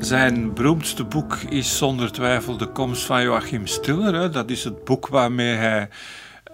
Zijn 0.00 0.54
beroemdste 0.54 1.04
boek 1.04 1.34
is 1.34 1.78
zonder 1.78 2.12
twijfel 2.12 2.56
De 2.56 2.72
komst 2.72 3.02
van 3.02 3.22
Joachim 3.22 3.66
Stiller. 3.66 4.32
Dat 4.32 4.50
is 4.50 4.64
het 4.64 4.84
boek 4.84 5.08
waarmee 5.08 5.54
hij 5.54 5.88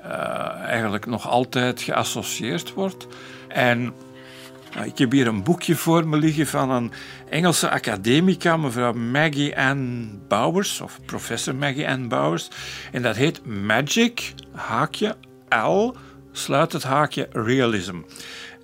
uh, 0.04 0.60
eigenlijk 0.60 1.06
nog 1.06 1.28
altijd 1.28 1.82
geassocieerd 1.82 2.72
wordt. 2.72 3.06
En 3.48 3.91
ik 4.84 4.98
heb 4.98 5.12
hier 5.12 5.26
een 5.26 5.42
boekje 5.42 5.76
voor 5.76 6.08
me 6.08 6.16
liggen 6.16 6.46
van 6.46 6.70
een 6.70 6.92
Engelse 7.28 7.70
academica, 7.70 8.56
mevrouw 8.56 8.92
Maggie 8.92 9.58
Ann 9.58 10.20
Bowers, 10.28 10.80
of 10.80 10.98
professor 11.06 11.54
Maggie 11.54 11.88
Ann 11.88 12.08
Bowers. 12.08 12.48
En 12.92 13.02
dat 13.02 13.16
heet 13.16 13.46
Magic, 13.46 14.34
haakje 14.52 15.16
L, 15.48 15.90
sluit 16.32 16.72
het 16.72 16.82
haakje 16.82 17.28
Realism. 17.32 17.96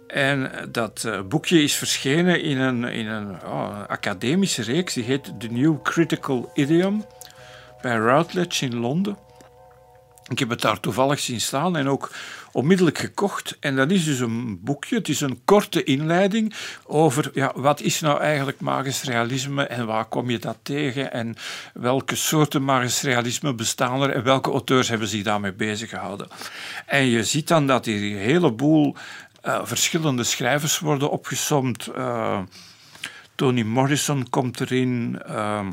En 0.06 0.50
dat 0.72 1.04
uh, 1.06 1.20
boekje 1.28 1.62
is 1.62 1.74
verschenen 1.74 2.42
in 2.42 2.58
een, 2.58 2.84
in 2.84 3.06
een 3.06 3.30
oh, 3.44 3.80
academische 3.86 4.62
reeks, 4.62 4.94
die 4.94 5.04
heet 5.04 5.32
The 5.38 5.46
New 5.46 5.82
Critical 5.82 6.50
Idiom, 6.54 7.06
bij 7.80 7.96
Routledge 7.96 8.64
in 8.64 8.76
Londen. 8.76 9.16
Ik 10.28 10.38
heb 10.38 10.48
het 10.48 10.60
daar 10.60 10.80
toevallig 10.80 11.18
zien 11.18 11.40
staan 11.40 11.76
en 11.76 11.88
ook 11.88 12.10
onmiddellijk 12.52 12.98
gekocht. 12.98 13.56
En 13.60 13.76
dat 13.76 13.90
is 13.90 14.04
dus 14.04 14.18
een 14.18 14.60
boekje. 14.62 14.96
Het 14.96 15.08
is 15.08 15.20
een 15.20 15.40
korte 15.44 15.84
inleiding 15.84 16.54
over 16.86 17.30
ja, 17.34 17.52
wat 17.54 17.80
is 17.80 18.00
nou 18.00 18.20
eigenlijk 18.20 18.60
magisch 18.60 19.02
realisme 19.02 19.64
en 19.64 19.86
waar 19.86 20.04
kom 20.04 20.30
je 20.30 20.38
dat 20.38 20.56
tegen 20.62 21.12
en 21.12 21.36
welke 21.74 22.16
soorten 22.16 22.64
magisch 22.64 23.02
realisme 23.02 23.54
bestaan 23.54 24.02
er 24.02 24.10
en 24.10 24.22
welke 24.22 24.50
auteurs 24.50 24.88
hebben 24.88 25.08
zich 25.08 25.22
daarmee 25.22 25.52
bezig 25.52 25.90
gehouden. 25.90 26.28
En 26.86 27.04
je 27.06 27.24
ziet 27.24 27.48
dan 27.48 27.66
dat 27.66 27.84
hier 27.84 28.12
een 28.12 28.24
heleboel 28.24 28.96
uh, 29.44 29.60
verschillende 29.64 30.24
schrijvers 30.24 30.78
worden 30.78 31.10
opgesomd. 31.10 31.88
Uh, 31.96 32.40
Toni 33.34 33.64
Morrison 33.64 34.30
komt 34.30 34.60
erin. 34.60 35.22
Uh, 35.28 35.66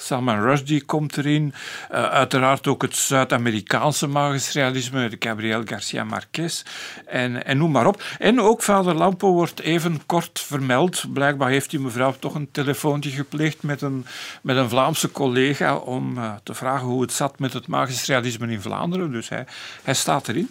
Salman 0.00 0.40
Rushdie 0.42 0.84
komt 0.84 1.16
erin. 1.16 1.54
Uh, 1.92 2.04
uiteraard 2.04 2.66
ook 2.66 2.82
het 2.82 2.96
Zuid-Amerikaanse 2.96 4.06
magisch 4.06 4.52
realisme, 4.52 5.16
Gabriel 5.18 5.62
Garcia 5.64 6.04
Marquez 6.04 6.62
en, 7.06 7.44
en 7.44 7.58
noem 7.58 7.70
maar 7.70 7.86
op. 7.86 8.02
En 8.18 8.40
ook 8.40 8.62
vader 8.62 8.94
Lampo 8.94 9.32
wordt 9.32 9.60
even 9.60 10.06
kort 10.06 10.40
vermeld. 10.40 11.04
Blijkbaar 11.12 11.48
heeft 11.48 11.70
die 11.70 11.80
mevrouw 11.80 12.14
toch 12.18 12.34
een 12.34 12.50
telefoontje 12.50 13.10
gepleegd 13.10 13.62
met 13.62 13.82
een, 13.82 14.06
met 14.42 14.56
een 14.56 14.68
Vlaamse 14.68 15.10
collega 15.10 15.76
om 15.76 16.18
uh, 16.18 16.32
te 16.42 16.54
vragen 16.54 16.86
hoe 16.86 17.02
het 17.02 17.12
zat 17.12 17.38
met 17.38 17.52
het 17.52 17.66
magisch 17.66 18.06
realisme 18.06 18.50
in 18.50 18.62
Vlaanderen. 18.62 19.12
Dus 19.12 19.28
hij, 19.28 19.46
hij 19.82 19.94
staat 19.94 20.28
erin. 20.28 20.50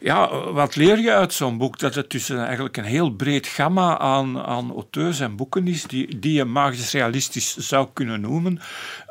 Ja, 0.00 0.50
wat 0.52 0.76
leer 0.76 0.98
je 0.98 1.12
uit 1.12 1.32
zo'n 1.32 1.58
boek? 1.58 1.78
Dat 1.78 1.94
het 1.94 2.10
dus 2.10 2.30
eigenlijk 2.30 2.76
een 2.76 2.84
heel 2.84 3.10
breed 3.10 3.46
gamma 3.46 3.98
aan, 3.98 4.40
aan 4.40 4.72
auteurs 4.72 5.20
en 5.20 5.36
boeken 5.36 5.68
is 5.68 5.82
die, 5.82 6.18
die 6.18 6.32
je 6.32 6.44
magisch 6.44 6.92
realistisch 6.92 7.56
zou 7.56 7.88
kunnen 7.92 8.20
noemen. 8.20 8.60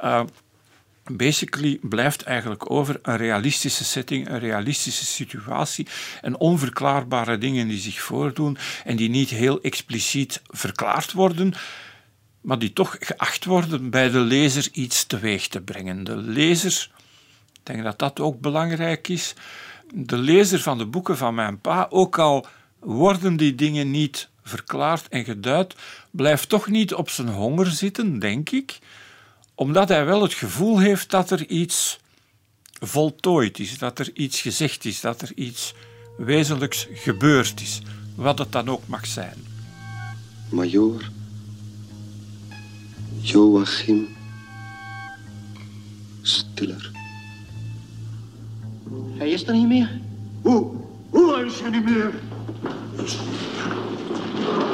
Uh, 0.04 0.22
basically 1.12 1.80
blijft 1.82 2.24
eigenlijk 2.24 2.72
over 2.72 3.00
een 3.02 3.18
realistische 3.18 3.84
setting, 3.84 4.30
een 4.30 4.40
realistische 4.40 5.06
situatie 5.06 5.88
en 6.22 6.40
onverklaarbare 6.40 7.38
dingen 7.38 7.68
die 7.68 7.80
zich 7.80 8.02
voordoen 8.02 8.58
en 8.84 8.96
die 8.96 9.10
niet 9.10 9.30
heel 9.30 9.62
expliciet 9.62 10.42
verklaard 10.48 11.12
worden, 11.12 11.54
maar 12.42 12.60
die 12.60 12.74
toch 12.74 12.96
geacht 13.00 13.46
worden 13.46 13.90
bij 13.90 14.10
de 14.10 14.20
lezer 14.20 14.68
iets 14.72 15.06
teweeg 15.06 15.48
te 15.48 15.62
brengen. 15.62 16.04
De 16.04 16.18
lezer, 16.18 16.90
ik 17.54 17.60
denk 17.64 17.84
dat 17.84 18.00
dat 18.00 18.20
ook 18.20 18.40
belangrijk 18.40 19.08
is, 19.08 19.34
de 19.96 20.18
lezer 20.18 20.60
van 20.60 20.78
de 20.78 20.86
boeken 20.86 21.18
van 21.18 21.36
mijn 21.36 21.60
pa, 21.60 21.88
ook 21.90 22.20
al 22.20 22.46
worden 22.80 23.36
die 23.36 23.56
dingen 23.56 23.92
niet 23.92 24.30
verklaard 24.44 25.08
en 25.08 25.24
geduid, 25.24 25.76
blijft 26.12 26.50
toch 26.50 26.68
niet 26.68 26.94
op 26.94 27.10
zijn 27.10 27.30
honger 27.30 27.66
zitten, 27.72 28.20
denk 28.20 28.50
ik, 28.50 28.80
omdat 29.56 29.90
hij 29.90 30.06
wel 30.06 30.22
het 30.22 30.34
gevoel 30.34 30.80
heeft 30.80 31.10
dat 31.10 31.30
er 31.30 31.48
iets 31.48 32.00
voltooid 32.80 33.60
is, 33.60 33.78
dat 33.78 34.00
er 34.00 34.10
iets 34.14 34.42
gezegd 34.42 34.86
is, 34.86 35.02
dat 35.02 35.22
er 35.22 35.32
iets 35.36 35.74
wezenlijks 36.18 36.88
gebeurd 36.94 37.62
is, 37.62 37.82
wat 38.16 38.40
het 38.40 38.52
dan 38.52 38.70
ook 38.70 38.88
mag 38.88 39.06
zijn. 39.06 39.38
Major 40.50 41.10
Joachim 43.22 44.08
Stiller. 46.22 46.93
Hij 49.18 49.30
is 49.30 49.48
er 49.48 49.54
niet 49.54 49.68
meer. 49.68 50.00
Hoe? 50.42 50.72
Hoe 51.10 51.46
is 51.46 51.60
hij 51.60 51.70
niet 51.70 51.86
meer? 51.86 52.14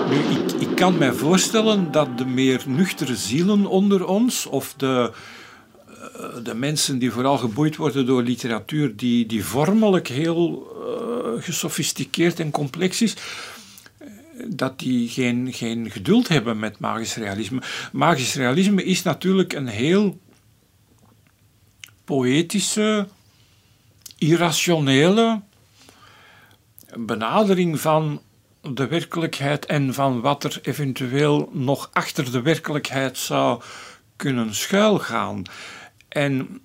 Nu, 0.09 0.15
ik, 0.15 0.51
ik 0.69 0.75
kan 0.75 0.97
mij 0.97 1.11
voorstellen 1.11 1.91
dat 1.91 2.17
de 2.17 2.25
meer 2.25 2.63
nuchtere 2.67 3.15
zielen 3.15 3.65
onder 3.65 4.05
ons, 4.05 4.45
of 4.45 4.73
de, 4.77 5.11
eh, 5.85 6.43
de 6.43 6.53
mensen 6.53 6.99
die 6.99 7.11
vooral 7.11 7.37
geboeid 7.37 7.75
worden 7.75 8.05
door 8.05 8.23
literatuur, 8.23 8.95
die, 8.95 9.25
die 9.25 9.45
vormelijk 9.45 10.07
heel 10.07 10.67
uh, 11.35 11.43
gesofisticeerd 11.43 12.39
en 12.39 12.51
complex 12.51 13.01
is, 13.01 13.15
dat 14.47 14.79
die 14.79 15.09
geen, 15.09 15.53
geen 15.53 15.91
geduld 15.91 16.27
hebben 16.27 16.59
met 16.59 16.79
magisch 16.79 17.15
realisme. 17.15 17.61
Magisch 17.91 18.35
realisme 18.35 18.83
is 18.83 19.03
natuurlijk 19.03 19.53
een 19.53 19.67
heel 19.67 20.19
poëtische, 22.05 23.07
irrationele 24.19 25.41
benadering 26.95 27.79
van 27.79 28.21
de 28.61 28.87
werkelijkheid 28.87 29.65
en 29.65 29.93
van 29.93 30.21
wat 30.21 30.43
er 30.43 30.59
eventueel 30.61 31.49
nog 31.53 31.89
achter 31.93 32.31
de 32.31 32.41
werkelijkheid 32.41 33.17
zou 33.17 33.61
kunnen 34.15 34.55
schuilgaan. 34.55 35.43
En 36.07 36.61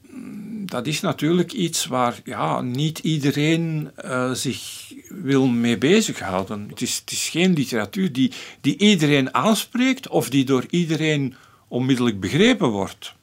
dat 0.66 0.86
is 0.86 1.00
natuurlijk 1.00 1.52
iets 1.52 1.86
waar 1.86 2.20
ja, 2.24 2.60
niet 2.60 2.98
iedereen 2.98 3.90
uh, 4.04 4.32
zich 4.32 4.92
wil 5.08 5.46
mee 5.46 5.78
bezighouden. 5.78 6.66
Het 6.68 6.80
is, 6.80 6.96
het 6.96 7.10
is 7.10 7.28
geen 7.28 7.52
literatuur 7.52 8.12
die, 8.12 8.32
die 8.60 8.78
iedereen 8.78 9.34
aanspreekt 9.34 10.08
of 10.08 10.30
die 10.30 10.44
door 10.44 10.64
iedereen 10.70 11.34
onmiddellijk 11.68 12.20
begrepen 12.20 12.68
wordt. 12.68 13.14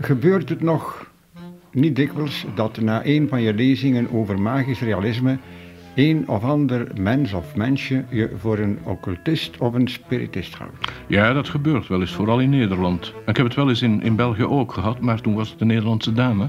Gebeurt 0.00 0.48
het 0.48 0.62
nog 0.62 1.10
niet 1.72 1.96
dikwijls 1.96 2.44
dat 2.54 2.80
na 2.80 3.04
een 3.04 3.28
van 3.28 3.42
je 3.42 3.54
lezingen 3.54 4.10
over 4.12 4.40
magisch 4.40 4.80
realisme 4.80 5.38
een 5.94 6.28
of 6.28 6.42
ander 6.42 6.86
mens 7.00 7.32
of 7.32 7.56
mensje 7.56 8.04
je 8.10 8.30
voor 8.36 8.58
een 8.58 8.78
occultist 8.82 9.56
of 9.58 9.74
een 9.74 9.88
spiritist 9.88 10.54
houdt. 10.54 10.92
Ja, 11.06 11.32
dat 11.32 11.48
gebeurt 11.48 11.88
wel 11.88 12.00
eens, 12.00 12.12
vooral 12.12 12.40
in 12.40 12.50
Nederland. 12.50 13.12
Ik 13.26 13.36
heb 13.36 13.46
het 13.46 13.54
wel 13.54 13.68
eens 13.68 13.82
in, 13.82 14.02
in 14.02 14.16
België 14.16 14.44
ook 14.44 14.72
gehad, 14.72 15.00
maar 15.00 15.20
toen 15.20 15.34
was 15.34 15.50
het 15.50 15.60
een 15.60 15.66
Nederlandse 15.66 16.12
dame. 16.12 16.48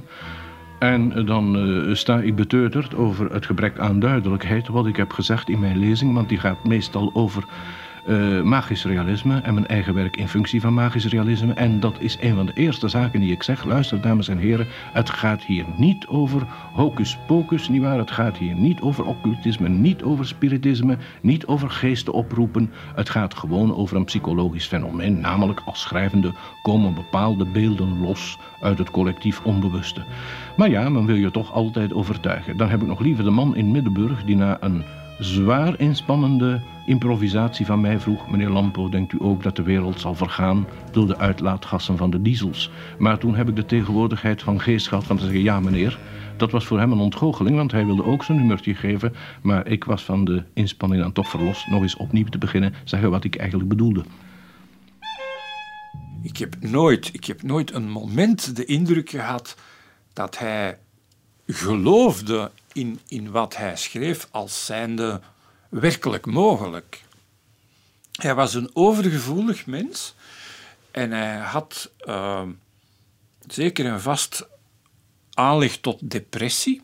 En 0.79 1.25
dan 1.25 1.67
uh, 1.67 1.95
sta 1.95 2.19
ik 2.19 2.35
beteuterd 2.35 2.95
over 2.95 3.33
het 3.33 3.45
gebrek 3.45 3.79
aan 3.79 3.99
duidelijkheid 3.99 4.67
wat 4.67 4.85
ik 4.85 4.95
heb 4.95 5.11
gezegd 5.11 5.49
in 5.49 5.59
mijn 5.59 5.79
lezing, 5.79 6.13
want 6.13 6.29
die 6.29 6.37
gaat 6.37 6.63
meestal 6.63 7.11
over 7.13 7.43
uh, 8.07 8.41
magisch 8.41 8.85
realisme 8.85 9.39
en 9.39 9.53
mijn 9.53 9.67
eigen 9.67 9.93
werk 9.93 10.17
in 10.17 10.27
functie 10.27 10.61
van 10.61 10.73
magisch 10.73 11.05
realisme. 11.05 11.53
En 11.53 11.79
dat 11.79 11.95
is 11.99 12.17
een 12.21 12.35
van 12.35 12.45
de 12.45 12.53
eerste 12.53 12.87
zaken 12.87 13.19
die 13.19 13.31
ik 13.31 13.43
zeg. 13.43 13.63
Luister, 13.63 14.01
dames 14.01 14.27
en 14.27 14.37
heren, 14.37 14.67
het 14.93 15.09
gaat 15.09 15.43
hier 15.43 15.65
niet 15.77 16.07
over 16.07 16.47
hocus 16.73 17.17
pocus, 17.27 17.69
nietwaar? 17.69 17.97
Het 17.97 18.11
gaat 18.11 18.37
hier 18.37 18.55
niet 18.55 18.81
over 18.81 19.05
occultisme, 19.05 19.69
niet 19.69 20.03
over 20.03 20.27
spiritisme, 20.27 20.97
niet 21.21 21.45
over 21.45 21.69
geesten 21.69 22.13
oproepen. 22.13 22.71
Het 22.95 23.09
gaat 23.09 23.33
gewoon 23.33 23.75
over 23.75 23.95
een 23.97 24.05
psychologisch 24.05 24.67
fenomeen, 24.67 25.19
namelijk 25.19 25.61
als 25.65 25.81
schrijvende 25.81 26.33
komen 26.61 26.93
bepaalde 26.93 27.45
beelden 27.45 28.01
los 28.01 28.37
uit 28.61 28.77
het 28.77 28.91
collectief 28.91 29.41
onbewuste. 29.43 30.03
Maar 30.57 30.69
ja, 30.69 30.89
men 30.89 31.05
wil 31.05 31.15
je 31.15 31.31
toch 31.31 31.53
altijd 31.53 31.93
overtuigen. 31.93 32.57
Dan 32.57 32.69
heb 32.69 32.81
ik 32.81 32.87
nog 32.87 32.99
liever 32.99 33.23
de 33.23 33.29
man 33.29 33.55
in 33.55 33.71
Middenburg 33.71 34.23
die 34.23 34.35
na 34.35 34.57
een 34.59 34.83
zwaar 35.19 35.79
inspannende 35.79 36.61
improvisatie 36.85 37.65
van 37.65 37.81
mij 37.81 37.99
vroeg: 37.99 38.29
Meneer 38.29 38.49
Lampo, 38.49 38.89
denkt 38.89 39.13
u 39.13 39.17
ook 39.21 39.43
dat 39.43 39.55
de 39.55 39.63
wereld 39.63 39.99
zal 39.99 40.15
vergaan 40.15 40.67
door 40.91 41.07
de 41.07 41.17
uitlaatgassen 41.17 41.97
van 41.97 42.09
de 42.09 42.21
diesels? 42.21 42.71
Maar 42.97 43.17
toen 43.17 43.35
heb 43.35 43.49
ik 43.49 43.55
de 43.55 43.65
tegenwoordigheid 43.65 44.41
van 44.41 44.61
geest 44.61 44.87
gehad 44.87 45.03
van 45.03 45.17
te 45.17 45.23
zeggen: 45.23 45.41
Ja, 45.41 45.59
meneer. 45.59 45.99
Dat 46.37 46.51
was 46.51 46.65
voor 46.65 46.79
hem 46.79 46.91
een 46.91 46.99
ontgoocheling, 46.99 47.55
want 47.55 47.71
hij 47.71 47.85
wilde 47.85 48.05
ook 48.05 48.23
zijn 48.23 48.37
nummertje 48.37 48.75
geven. 48.75 49.13
Maar 49.41 49.67
ik 49.67 49.83
was 49.83 50.03
van 50.03 50.25
de 50.25 50.43
inspanning 50.53 51.01
dan 51.01 51.11
toch 51.11 51.29
verlost 51.29 51.67
nog 51.67 51.81
eens 51.81 51.97
opnieuw 51.97 52.25
te 52.25 52.37
beginnen, 52.37 52.73
zeggen 52.83 53.09
wat 53.09 53.23
ik 53.23 53.35
eigenlijk 53.35 53.69
bedoelde. 53.69 54.03
Ik 56.21 56.37
heb 56.37 56.55
nooit, 56.59 57.09
ik 57.13 57.25
heb 57.25 57.43
nooit 57.43 57.73
een 57.73 57.89
moment 57.89 58.55
de 58.55 58.65
indruk 58.65 59.09
gehad 59.09 59.55
dat 60.13 60.37
hij 60.37 60.77
geloofde 61.47 62.51
in, 62.79 62.99
in 63.07 63.31
wat 63.31 63.55
hij 63.55 63.77
schreef 63.77 64.27
als 64.31 64.65
zijnde 64.65 65.21
werkelijk 65.69 66.25
mogelijk. 66.25 67.03
Hij 68.11 68.35
was 68.35 68.53
een 68.53 68.69
overgevoelig 68.73 69.65
mens 69.65 70.15
en 70.91 71.11
hij 71.11 71.37
had 71.37 71.91
uh, 72.05 72.41
zeker 73.47 73.85
een 73.85 74.01
vast 74.01 74.47
aanleg 75.33 75.77
tot 75.77 76.11
depressie. 76.11 76.81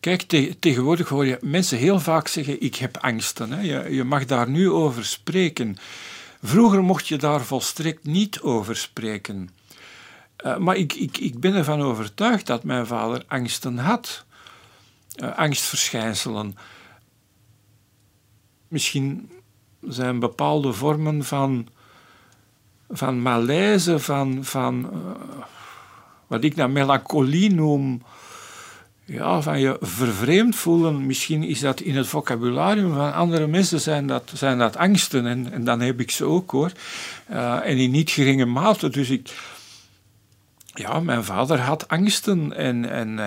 Kijk, 0.00 0.22
te 0.22 0.56
tegenwoordig 0.58 1.08
hoor 1.08 1.26
je 1.26 1.38
mensen 1.40 1.78
heel 1.78 2.00
vaak 2.00 2.28
zeggen: 2.28 2.60
Ik 2.60 2.76
heb 2.76 2.96
angsten. 2.96 3.50
Hè. 3.52 3.60
Je, 3.60 3.94
je 3.94 4.04
mag 4.04 4.24
daar 4.24 4.48
nu 4.48 4.70
over 4.70 5.04
spreken. 5.04 5.76
Vroeger 6.42 6.82
mocht 6.82 7.08
je 7.08 7.16
daar 7.16 7.44
volstrekt 7.44 8.04
niet 8.04 8.40
over 8.40 8.76
spreken. 8.76 9.50
Uh, 10.44 10.56
maar 10.56 10.76
ik, 10.76 10.92
ik, 10.92 11.18
ik 11.18 11.40
ben 11.40 11.54
ervan 11.54 11.82
overtuigd 11.82 12.46
dat 12.46 12.64
mijn 12.64 12.86
vader 12.86 13.24
angsten 13.26 13.78
had. 13.78 14.25
Uh, 15.16 15.36
angstverschijnselen. 15.36 16.56
Misschien 18.68 19.30
zijn 19.80 20.18
bepaalde 20.18 20.72
vormen 20.72 21.24
van, 21.24 21.68
van 22.90 23.22
malaise, 23.22 23.98
van, 23.98 24.44
van 24.44 24.90
uh, 24.92 25.10
wat 26.26 26.44
ik 26.44 26.56
nou 26.56 26.70
melancholie 26.70 27.54
noem, 27.54 28.02
ja, 29.04 29.42
van 29.42 29.60
je 29.60 29.76
vervreemd 29.80 30.56
voelen. 30.56 31.06
Misschien 31.06 31.42
is 31.42 31.60
dat 31.60 31.80
in 31.80 31.96
het 31.96 32.06
vocabularium 32.06 32.94
van 32.94 33.12
andere 33.12 33.46
mensen 33.46 33.80
zijn 33.80 34.06
dat, 34.06 34.30
zijn 34.34 34.58
dat 34.58 34.76
angsten. 34.76 35.26
En, 35.26 35.52
en 35.52 35.64
dan 35.64 35.80
heb 35.80 36.00
ik 36.00 36.10
ze 36.10 36.24
ook 36.24 36.50
hoor. 36.50 36.72
Uh, 37.30 37.66
en 37.66 37.76
in 37.76 37.90
niet 37.90 38.10
geringe 38.10 38.44
mate. 38.44 38.88
Dus 38.88 39.10
ik, 39.10 39.34
ja, 40.74 41.00
mijn 41.00 41.24
vader 41.24 41.58
had 41.60 41.88
angsten 41.88 42.56
en, 42.56 42.90
en 42.90 43.18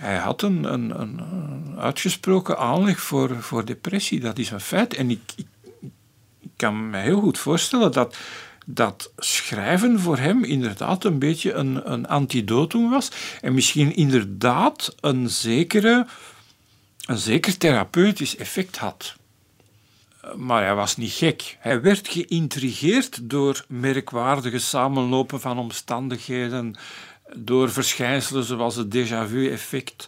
hij 0.00 0.16
had 0.16 0.42
een, 0.42 0.72
een, 0.72 1.00
een, 1.00 1.20
uitgesproken 1.78 2.58
aanleg 2.58 3.00
voor, 3.00 3.42
voor 3.42 3.64
depressie. 3.64 4.20
Dat 4.20 4.38
is 4.38 4.50
een 4.50 4.60
feit. 4.60 4.94
En 4.94 5.10
ik, 5.10 5.20
ik, 5.36 5.46
ik 6.40 6.50
kan 6.56 6.90
me 6.90 6.98
heel 6.98 7.20
goed 7.20 7.38
voorstellen 7.38 7.92
dat, 7.92 8.16
dat 8.66 9.12
schrijven 9.16 10.00
voor 10.00 10.18
hem 10.18 10.44
inderdaad 10.44 11.04
een 11.04 11.18
beetje 11.18 11.52
een, 11.52 11.92
een 11.92 12.06
antidotum 12.06 12.90
was. 12.90 13.10
En 13.40 13.54
misschien 13.54 13.96
inderdaad 13.96 14.94
een, 15.00 15.30
zekere, 15.30 16.06
een 17.04 17.18
zeker 17.18 17.58
therapeutisch 17.58 18.36
effect 18.36 18.76
had. 18.76 19.18
Maar 20.36 20.64
hij 20.64 20.74
was 20.74 20.96
niet 20.96 21.12
gek. 21.12 21.56
Hij 21.58 21.80
werd 21.80 22.08
geïntrigeerd 22.08 23.18
door 23.22 23.64
merkwaardige 23.68 24.58
samenlopen 24.58 25.40
van 25.40 25.58
omstandigheden, 25.58 26.76
door 27.36 27.70
verschijnselen 27.70 28.44
zoals 28.44 28.76
het 28.76 28.94
déjà 28.94 29.28
vu-effect, 29.28 30.06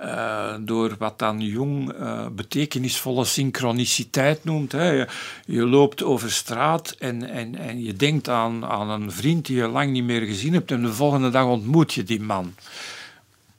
uh, 0.00 0.54
door 0.60 0.94
wat 0.98 1.18
dan 1.18 1.40
Jung 1.40 1.92
uh, 1.92 2.26
betekenisvolle 2.28 3.24
synchroniciteit 3.24 4.44
noemt. 4.44 4.72
Hè. 4.72 4.90
Je, 4.90 5.08
je, 5.46 5.66
loopt 5.66 6.02
over 6.02 6.32
straat 6.32 6.94
en, 6.98 7.28
en, 7.28 7.54
en 7.54 7.82
je 7.82 7.94
denkt 7.94 8.28
aan, 8.28 8.64
aan 8.64 8.90
een 8.90 9.12
vriend 9.12 9.46
die 9.46 9.56
je 9.56 9.68
lang 9.68 9.90
niet 9.90 10.04
meer 10.04 10.26
gezien 10.26 10.52
hebt 10.52 10.70
en 10.70 10.82
de 10.82 10.92
volgende 10.92 11.30
dag 11.30 11.44
ontmoet 11.44 11.92
je 11.92 12.02
die 12.02 12.20
man 12.20 12.54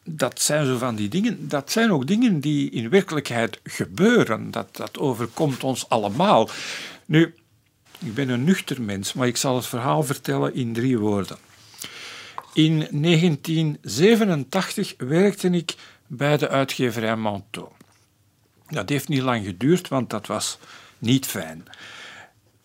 dat 0.06 0.41
zijn 0.41 0.65
zo 0.65 0.78
van 0.78 0.95
die 0.95 1.10
dingen. 1.10 1.47
Dat 1.47 1.71
zijn 1.71 1.91
ook 1.91 2.08
dingen 2.08 2.39
die 2.39 2.69
in 2.69 2.89
werkelijkheid 2.89 3.60
gebeuren. 3.63 4.52
Dat, 4.52 4.76
dat 4.76 4.99
overkomt 4.99 5.63
ons 5.63 5.89
allemaal. 5.89 6.49
Nu, 7.06 7.34
Ik 7.99 8.13
ben 8.13 8.30
een 8.30 8.43
nuchter 8.43 8.82
mens, 8.82 9.13
maar 9.13 9.28
ik 9.28 9.38
zal 9.38 9.56
het 9.56 9.65
verhaal 9.65 10.04
vertellen 10.04 10.56
in 10.56 10.73
drie 10.73 10.99
woorden. 10.99 11.38
In 12.54 12.88
1987 12.92 14.94
werkte 14.98 15.50
ik 15.50 15.76
bij 16.08 16.38
de 16.38 16.50
uitgeverij 16.50 17.16
Manteau. 17.16 17.68
Dat 18.70 18.89
heeft 18.89 19.08
niet 19.08 19.22
lang 19.22 19.46
geduurd, 19.46 19.88
want 19.88 20.10
dat 20.10 20.28
was 20.28 20.58
niet 20.98 21.26
fijn. 21.26 21.63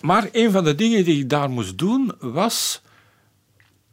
Maar 0.00 0.28
een 0.32 0.50
van 0.50 0.64
de 0.64 0.74
dingen 0.74 1.04
die 1.04 1.22
ik 1.22 1.30
daar 1.30 1.50
moest 1.50 1.78
doen 1.78 2.12
was 2.20 2.82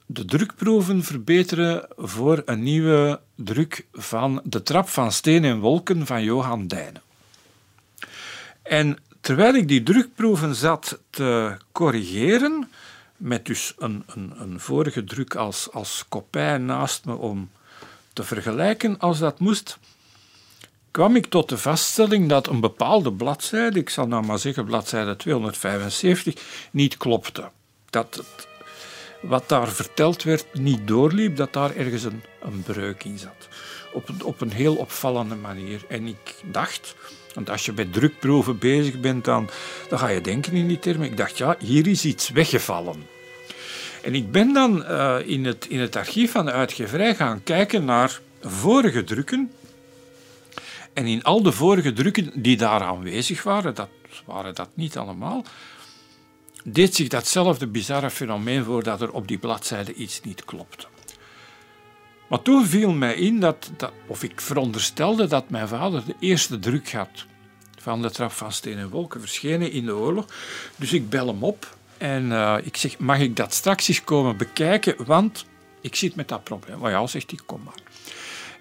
de 0.06 0.26
drukproeven 0.26 1.04
verbeteren 1.04 1.88
voor 1.98 2.42
een 2.46 2.64
nieuwe 2.64 3.20
druk 3.36 3.86
van 3.94 4.42
De 4.44 4.64
Trap 4.64 4.90
van 4.90 5.12
Steen 5.12 5.44
en 5.44 5.60
Wolken 5.60 6.06
van 6.06 6.24
Johan 6.24 6.68
Dijnen. 6.68 7.02
En 8.62 8.98
terwijl 9.22 9.54
ik 9.54 9.68
die 9.68 9.84
drukproeven 9.84 10.56
zat 10.56 11.00
te 11.10 11.58
corrigeren, 11.72 12.70
met 13.18 13.46
dus 13.46 13.74
een, 13.78 14.04
een, 14.08 14.34
een 14.38 14.60
vorige 14.60 15.04
druk 15.04 15.36
als, 15.36 15.72
als 15.72 16.06
kopij 16.10 16.58
naast 16.58 17.06
me 17.06 17.16
om 17.16 17.50
te 18.14 18.24
vergelijken 18.24 19.00
als 19.00 19.20
dat 19.20 19.40
moest, 19.40 19.78
kwam 20.92 21.16
ik 21.16 21.26
tot 21.26 21.50
de 21.50 21.58
vaststelling 21.58 22.30
dat 22.30 22.48
een 22.48 22.60
bepaalde 22.60 23.14
bladzijde, 23.14 23.80
ik 23.80 23.90
zal 23.90 24.08
nou 24.08 24.26
maar 24.26 24.40
zeggen 24.40 24.66
bladzijde 24.66 25.16
275, 25.16 26.70
niet 26.72 26.98
klopte. 26.98 27.50
Dat 27.90 28.24
wat 29.22 29.50
daar 29.50 29.68
verteld 29.68 30.24
werd 30.24 30.46
niet 30.54 30.88
doorliep, 30.88 31.36
dat 31.36 31.54
daar 31.54 31.76
ergens 31.76 32.04
een, 32.04 32.24
een 32.42 32.64
breuk 32.64 33.04
in 33.04 33.18
zat. 33.18 33.48
Op, 33.94 34.10
op 34.24 34.42
een 34.42 34.52
heel 34.52 34.76
opvallende 34.76 35.36
manier. 35.36 35.86
En 35.90 36.08
ik 36.08 36.36
dacht, 36.52 36.96
want 37.36 37.50
als 37.50 37.66
je 37.66 37.74
bij 37.74 37.86
drukproeven 37.86 38.58
bezig 38.58 39.00
bent, 39.00 39.26
dan, 39.26 39.50
dan 39.90 40.00
ga 40.00 40.08
je 40.08 40.22
denken 40.22 40.54
in 40.54 40.68
die 40.68 40.80
termen. 40.80 41.08
Ik 41.08 41.18
dacht, 41.18 41.38
ja, 41.38 41.56
hier 41.60 41.88
is 41.88 42.06
iets 42.06 42.30
weggevallen. 42.30 43.08
En 44.02 44.16
ik 44.16 44.32
ben 44.32 44.54
dan 44.54 44.78
uh, 44.82 45.18
in, 45.26 45.46
het, 45.46 45.66
in 45.70 45.80
het 45.80 45.96
archief 45.96 46.32
van 46.32 46.46
de 46.46 46.52
uitgeverij 46.52 47.16
gaan 47.16 47.44
kijken 47.44 47.86
naar 47.86 48.20
vorige 48.42 49.04
drukken 49.04 49.52
en 50.94 51.06
in 51.06 51.24
al 51.24 51.42
de 51.42 51.52
vorige 51.52 51.94
drukken 51.94 52.32
die 52.42 52.58
daar 52.58 52.82
aanwezig 52.82 53.44
waren, 53.44 53.76
dat 53.76 53.90
waren 54.26 54.56
dat 54.56 54.70
niet 54.74 54.98
allemaal, 54.98 55.46
deed 56.64 56.96
zich 56.96 57.08
datzelfde 57.08 57.68
bizarre 57.68 58.10
fenomeen 58.10 58.64
voor 58.64 58.84
dat 58.84 59.02
er 59.02 59.12
op 59.12 59.28
die 59.28 59.38
bladzijde 59.38 59.94
iets 59.94 60.22
niet 60.22 60.46
klopte. 60.46 60.86
Maar 62.30 62.42
toen 62.42 62.66
viel 62.66 62.92
mij 62.92 63.16
in 63.16 63.40
dat, 63.40 63.72
dat, 63.78 63.92
of 64.08 64.24
ik 64.24 64.42
veronderstelde 64.42 65.28
dat 65.28 65.50
mijn 65.50 65.68
vader 65.68 66.06
de 66.06 66.16
eerste 66.20 66.60
druk 66.60 66.92
had 66.92 67.26
van 67.80 68.02
de 68.02 68.12
trap 68.12 68.32
van 68.32 68.52
Steen 68.52 68.78
en 68.78 68.90
Wolken, 68.90 69.20
verschenen 69.20 69.72
in 69.72 69.86
de 69.86 69.96
oorlog. 69.96 70.26
Dus 70.76 70.94
ik 70.94 71.10
bel 71.10 71.28
hem 71.28 71.44
op 71.44 71.78
en 71.98 72.26
uh, 72.26 72.58
ik 72.64 72.78
zeg, 72.78 72.98
mag 72.98 73.20
ik 73.20 73.36
dat 73.36 73.54
straks 73.54 73.88
eens 73.88 74.04
komen 74.04 74.38
bekijken, 74.38 74.96
want 75.06 75.46
ik 75.82 75.96
zit 75.96 76.16
met 76.16 76.28
dat 76.28 76.44
probleem. 76.44 76.80
Maar 76.80 76.92
ja, 76.92 77.08
zegt 77.08 77.32
hij, 77.32 77.40
kom 77.46 77.62
maar. 77.64 77.80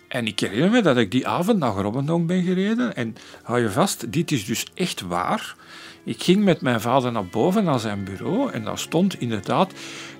En 0.09 0.27
ik 0.27 0.41
herinner 0.41 0.71
me 0.71 0.83
dat 0.83 0.97
ik 0.97 1.11
die 1.11 1.29
avond 1.29 1.59
naar 1.59 1.75
Robbendonk 1.75 2.27
ben 2.27 2.43
gereden. 2.43 2.97
En 2.97 3.17
hou 3.43 3.61
je 3.61 3.71
vast, 3.71 4.13
dit 4.13 4.33
is 4.33 4.45
dus 4.45 4.67
echt 4.75 5.01
waar. 5.01 5.57
Ik 6.05 6.23
ging 6.23 6.45
met 6.45 6.61
mijn 6.61 6.81
vader 6.81 7.13
naar 7.13 7.27
boven 7.27 7.65
naar 7.65 7.81
zijn 7.81 8.05
bureau 8.05 8.51
en 8.53 8.65
daar 8.65 8.79
stond 8.79 9.21
inderdaad 9.21 9.73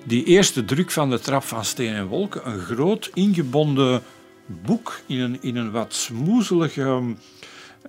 die 0.03 0.23
eerste 0.23 0.65
druk 0.65 0.91
van 0.91 1.09
de 1.09 1.19
trap 1.19 1.43
van 1.43 1.65
Steen 1.65 1.93
en 1.93 2.07
Wolken. 2.07 2.47
Een 2.47 2.59
groot 2.59 3.11
ingebonden 3.13 4.03
boek 4.45 4.99
in 5.05 5.19
een, 5.19 5.41
in 5.41 5.55
een 5.55 5.71
wat 5.71 5.93
smoezelige, 5.93 7.15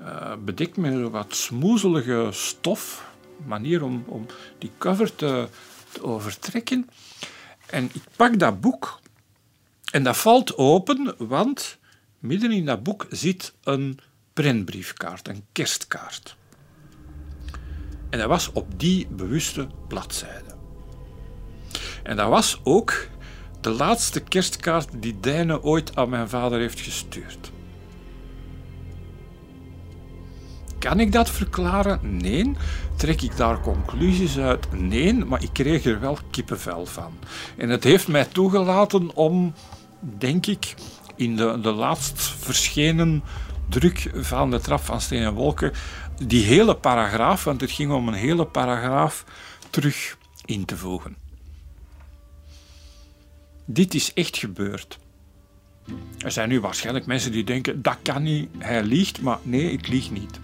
uh, 0.00 0.32
bedekt 0.44 0.76
met 0.76 0.92
een 0.92 1.10
wat 1.10 1.34
smoezelige 1.34 2.28
stof. 2.30 3.04
Manier 3.46 3.84
om, 3.84 4.04
om 4.06 4.26
die 4.58 4.70
cover 4.78 5.14
te, 5.14 5.48
te 5.92 6.02
overtrekken. 6.02 6.88
En 7.66 7.84
ik 7.92 8.02
pak 8.16 8.38
dat 8.38 8.60
boek 8.60 9.00
en 9.92 10.02
dat 10.02 10.16
valt 10.16 10.56
open, 10.56 11.14
want 11.18 11.78
Midden 12.18 12.52
in 12.52 12.64
dat 12.64 12.82
boek 12.82 13.06
zit 13.10 13.52
een 13.62 13.98
prentbriefkaart, 14.32 15.28
een 15.28 15.44
kerstkaart. 15.52 16.36
En 18.10 18.18
dat 18.18 18.28
was 18.28 18.52
op 18.52 18.66
die 18.76 19.06
bewuste 19.10 19.66
bladzijde. 19.88 20.54
En 22.02 22.16
dat 22.16 22.28
was 22.28 22.60
ook 22.62 23.08
de 23.60 23.70
laatste 23.70 24.20
kerstkaart 24.20 24.88
die 25.00 25.20
Dijne 25.20 25.62
ooit 25.62 25.96
aan 25.96 26.08
mijn 26.08 26.28
vader 26.28 26.58
heeft 26.58 26.80
gestuurd. 26.80 27.52
Kan 30.78 31.00
ik 31.00 31.12
dat 31.12 31.30
verklaren? 31.30 32.18
Nee. 32.18 32.52
Trek 32.96 33.22
ik 33.22 33.36
daar 33.36 33.60
conclusies 33.60 34.38
uit? 34.38 34.72
Nee, 34.72 35.14
maar 35.14 35.42
ik 35.42 35.52
kreeg 35.52 35.84
er 35.84 36.00
wel 36.00 36.18
kippenvel 36.30 36.86
van. 36.86 37.12
En 37.56 37.68
het 37.68 37.84
heeft 37.84 38.08
mij 38.08 38.24
toegelaten 38.24 39.14
om, 39.14 39.54
denk 40.00 40.46
ik, 40.46 40.74
in 41.16 41.36
de, 41.36 41.58
de 41.60 41.70
laatst 41.70 42.22
verschenen 42.22 43.22
druk 43.68 44.10
van 44.14 44.50
de 44.50 44.60
trap 44.60 44.80
van 44.80 45.00
Steen 45.00 45.22
en 45.22 45.32
Wolken 45.32 45.72
die 46.24 46.44
hele 46.44 46.76
paragraaf, 46.76 47.44
want 47.44 47.60
het 47.60 47.70
ging 47.70 47.92
om 47.92 48.08
een 48.08 48.14
hele 48.14 48.46
paragraaf, 48.46 49.24
terug 49.70 50.16
in 50.44 50.64
te 50.64 50.76
voegen. 50.76 51.16
Dit 53.64 53.94
is 53.94 54.12
echt 54.12 54.36
gebeurd. 54.36 54.98
Er 56.18 56.30
zijn 56.30 56.48
nu 56.48 56.60
waarschijnlijk 56.60 57.06
mensen 57.06 57.32
die 57.32 57.44
denken, 57.44 57.82
dat 57.82 57.96
kan 58.02 58.22
niet, 58.22 58.48
hij 58.58 58.82
liegt, 58.82 59.20
maar 59.20 59.38
nee, 59.42 59.72
ik 59.72 59.88
lieg 59.88 60.10
niet. 60.10 60.40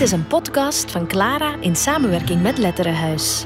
Dit 0.00 0.08
is 0.08 0.14
een 0.14 0.26
podcast 0.26 0.90
van 0.90 1.06
Clara 1.06 1.56
in 1.60 1.76
samenwerking 1.76 2.42
met 2.42 2.58
Letterenhuis. 2.58 3.44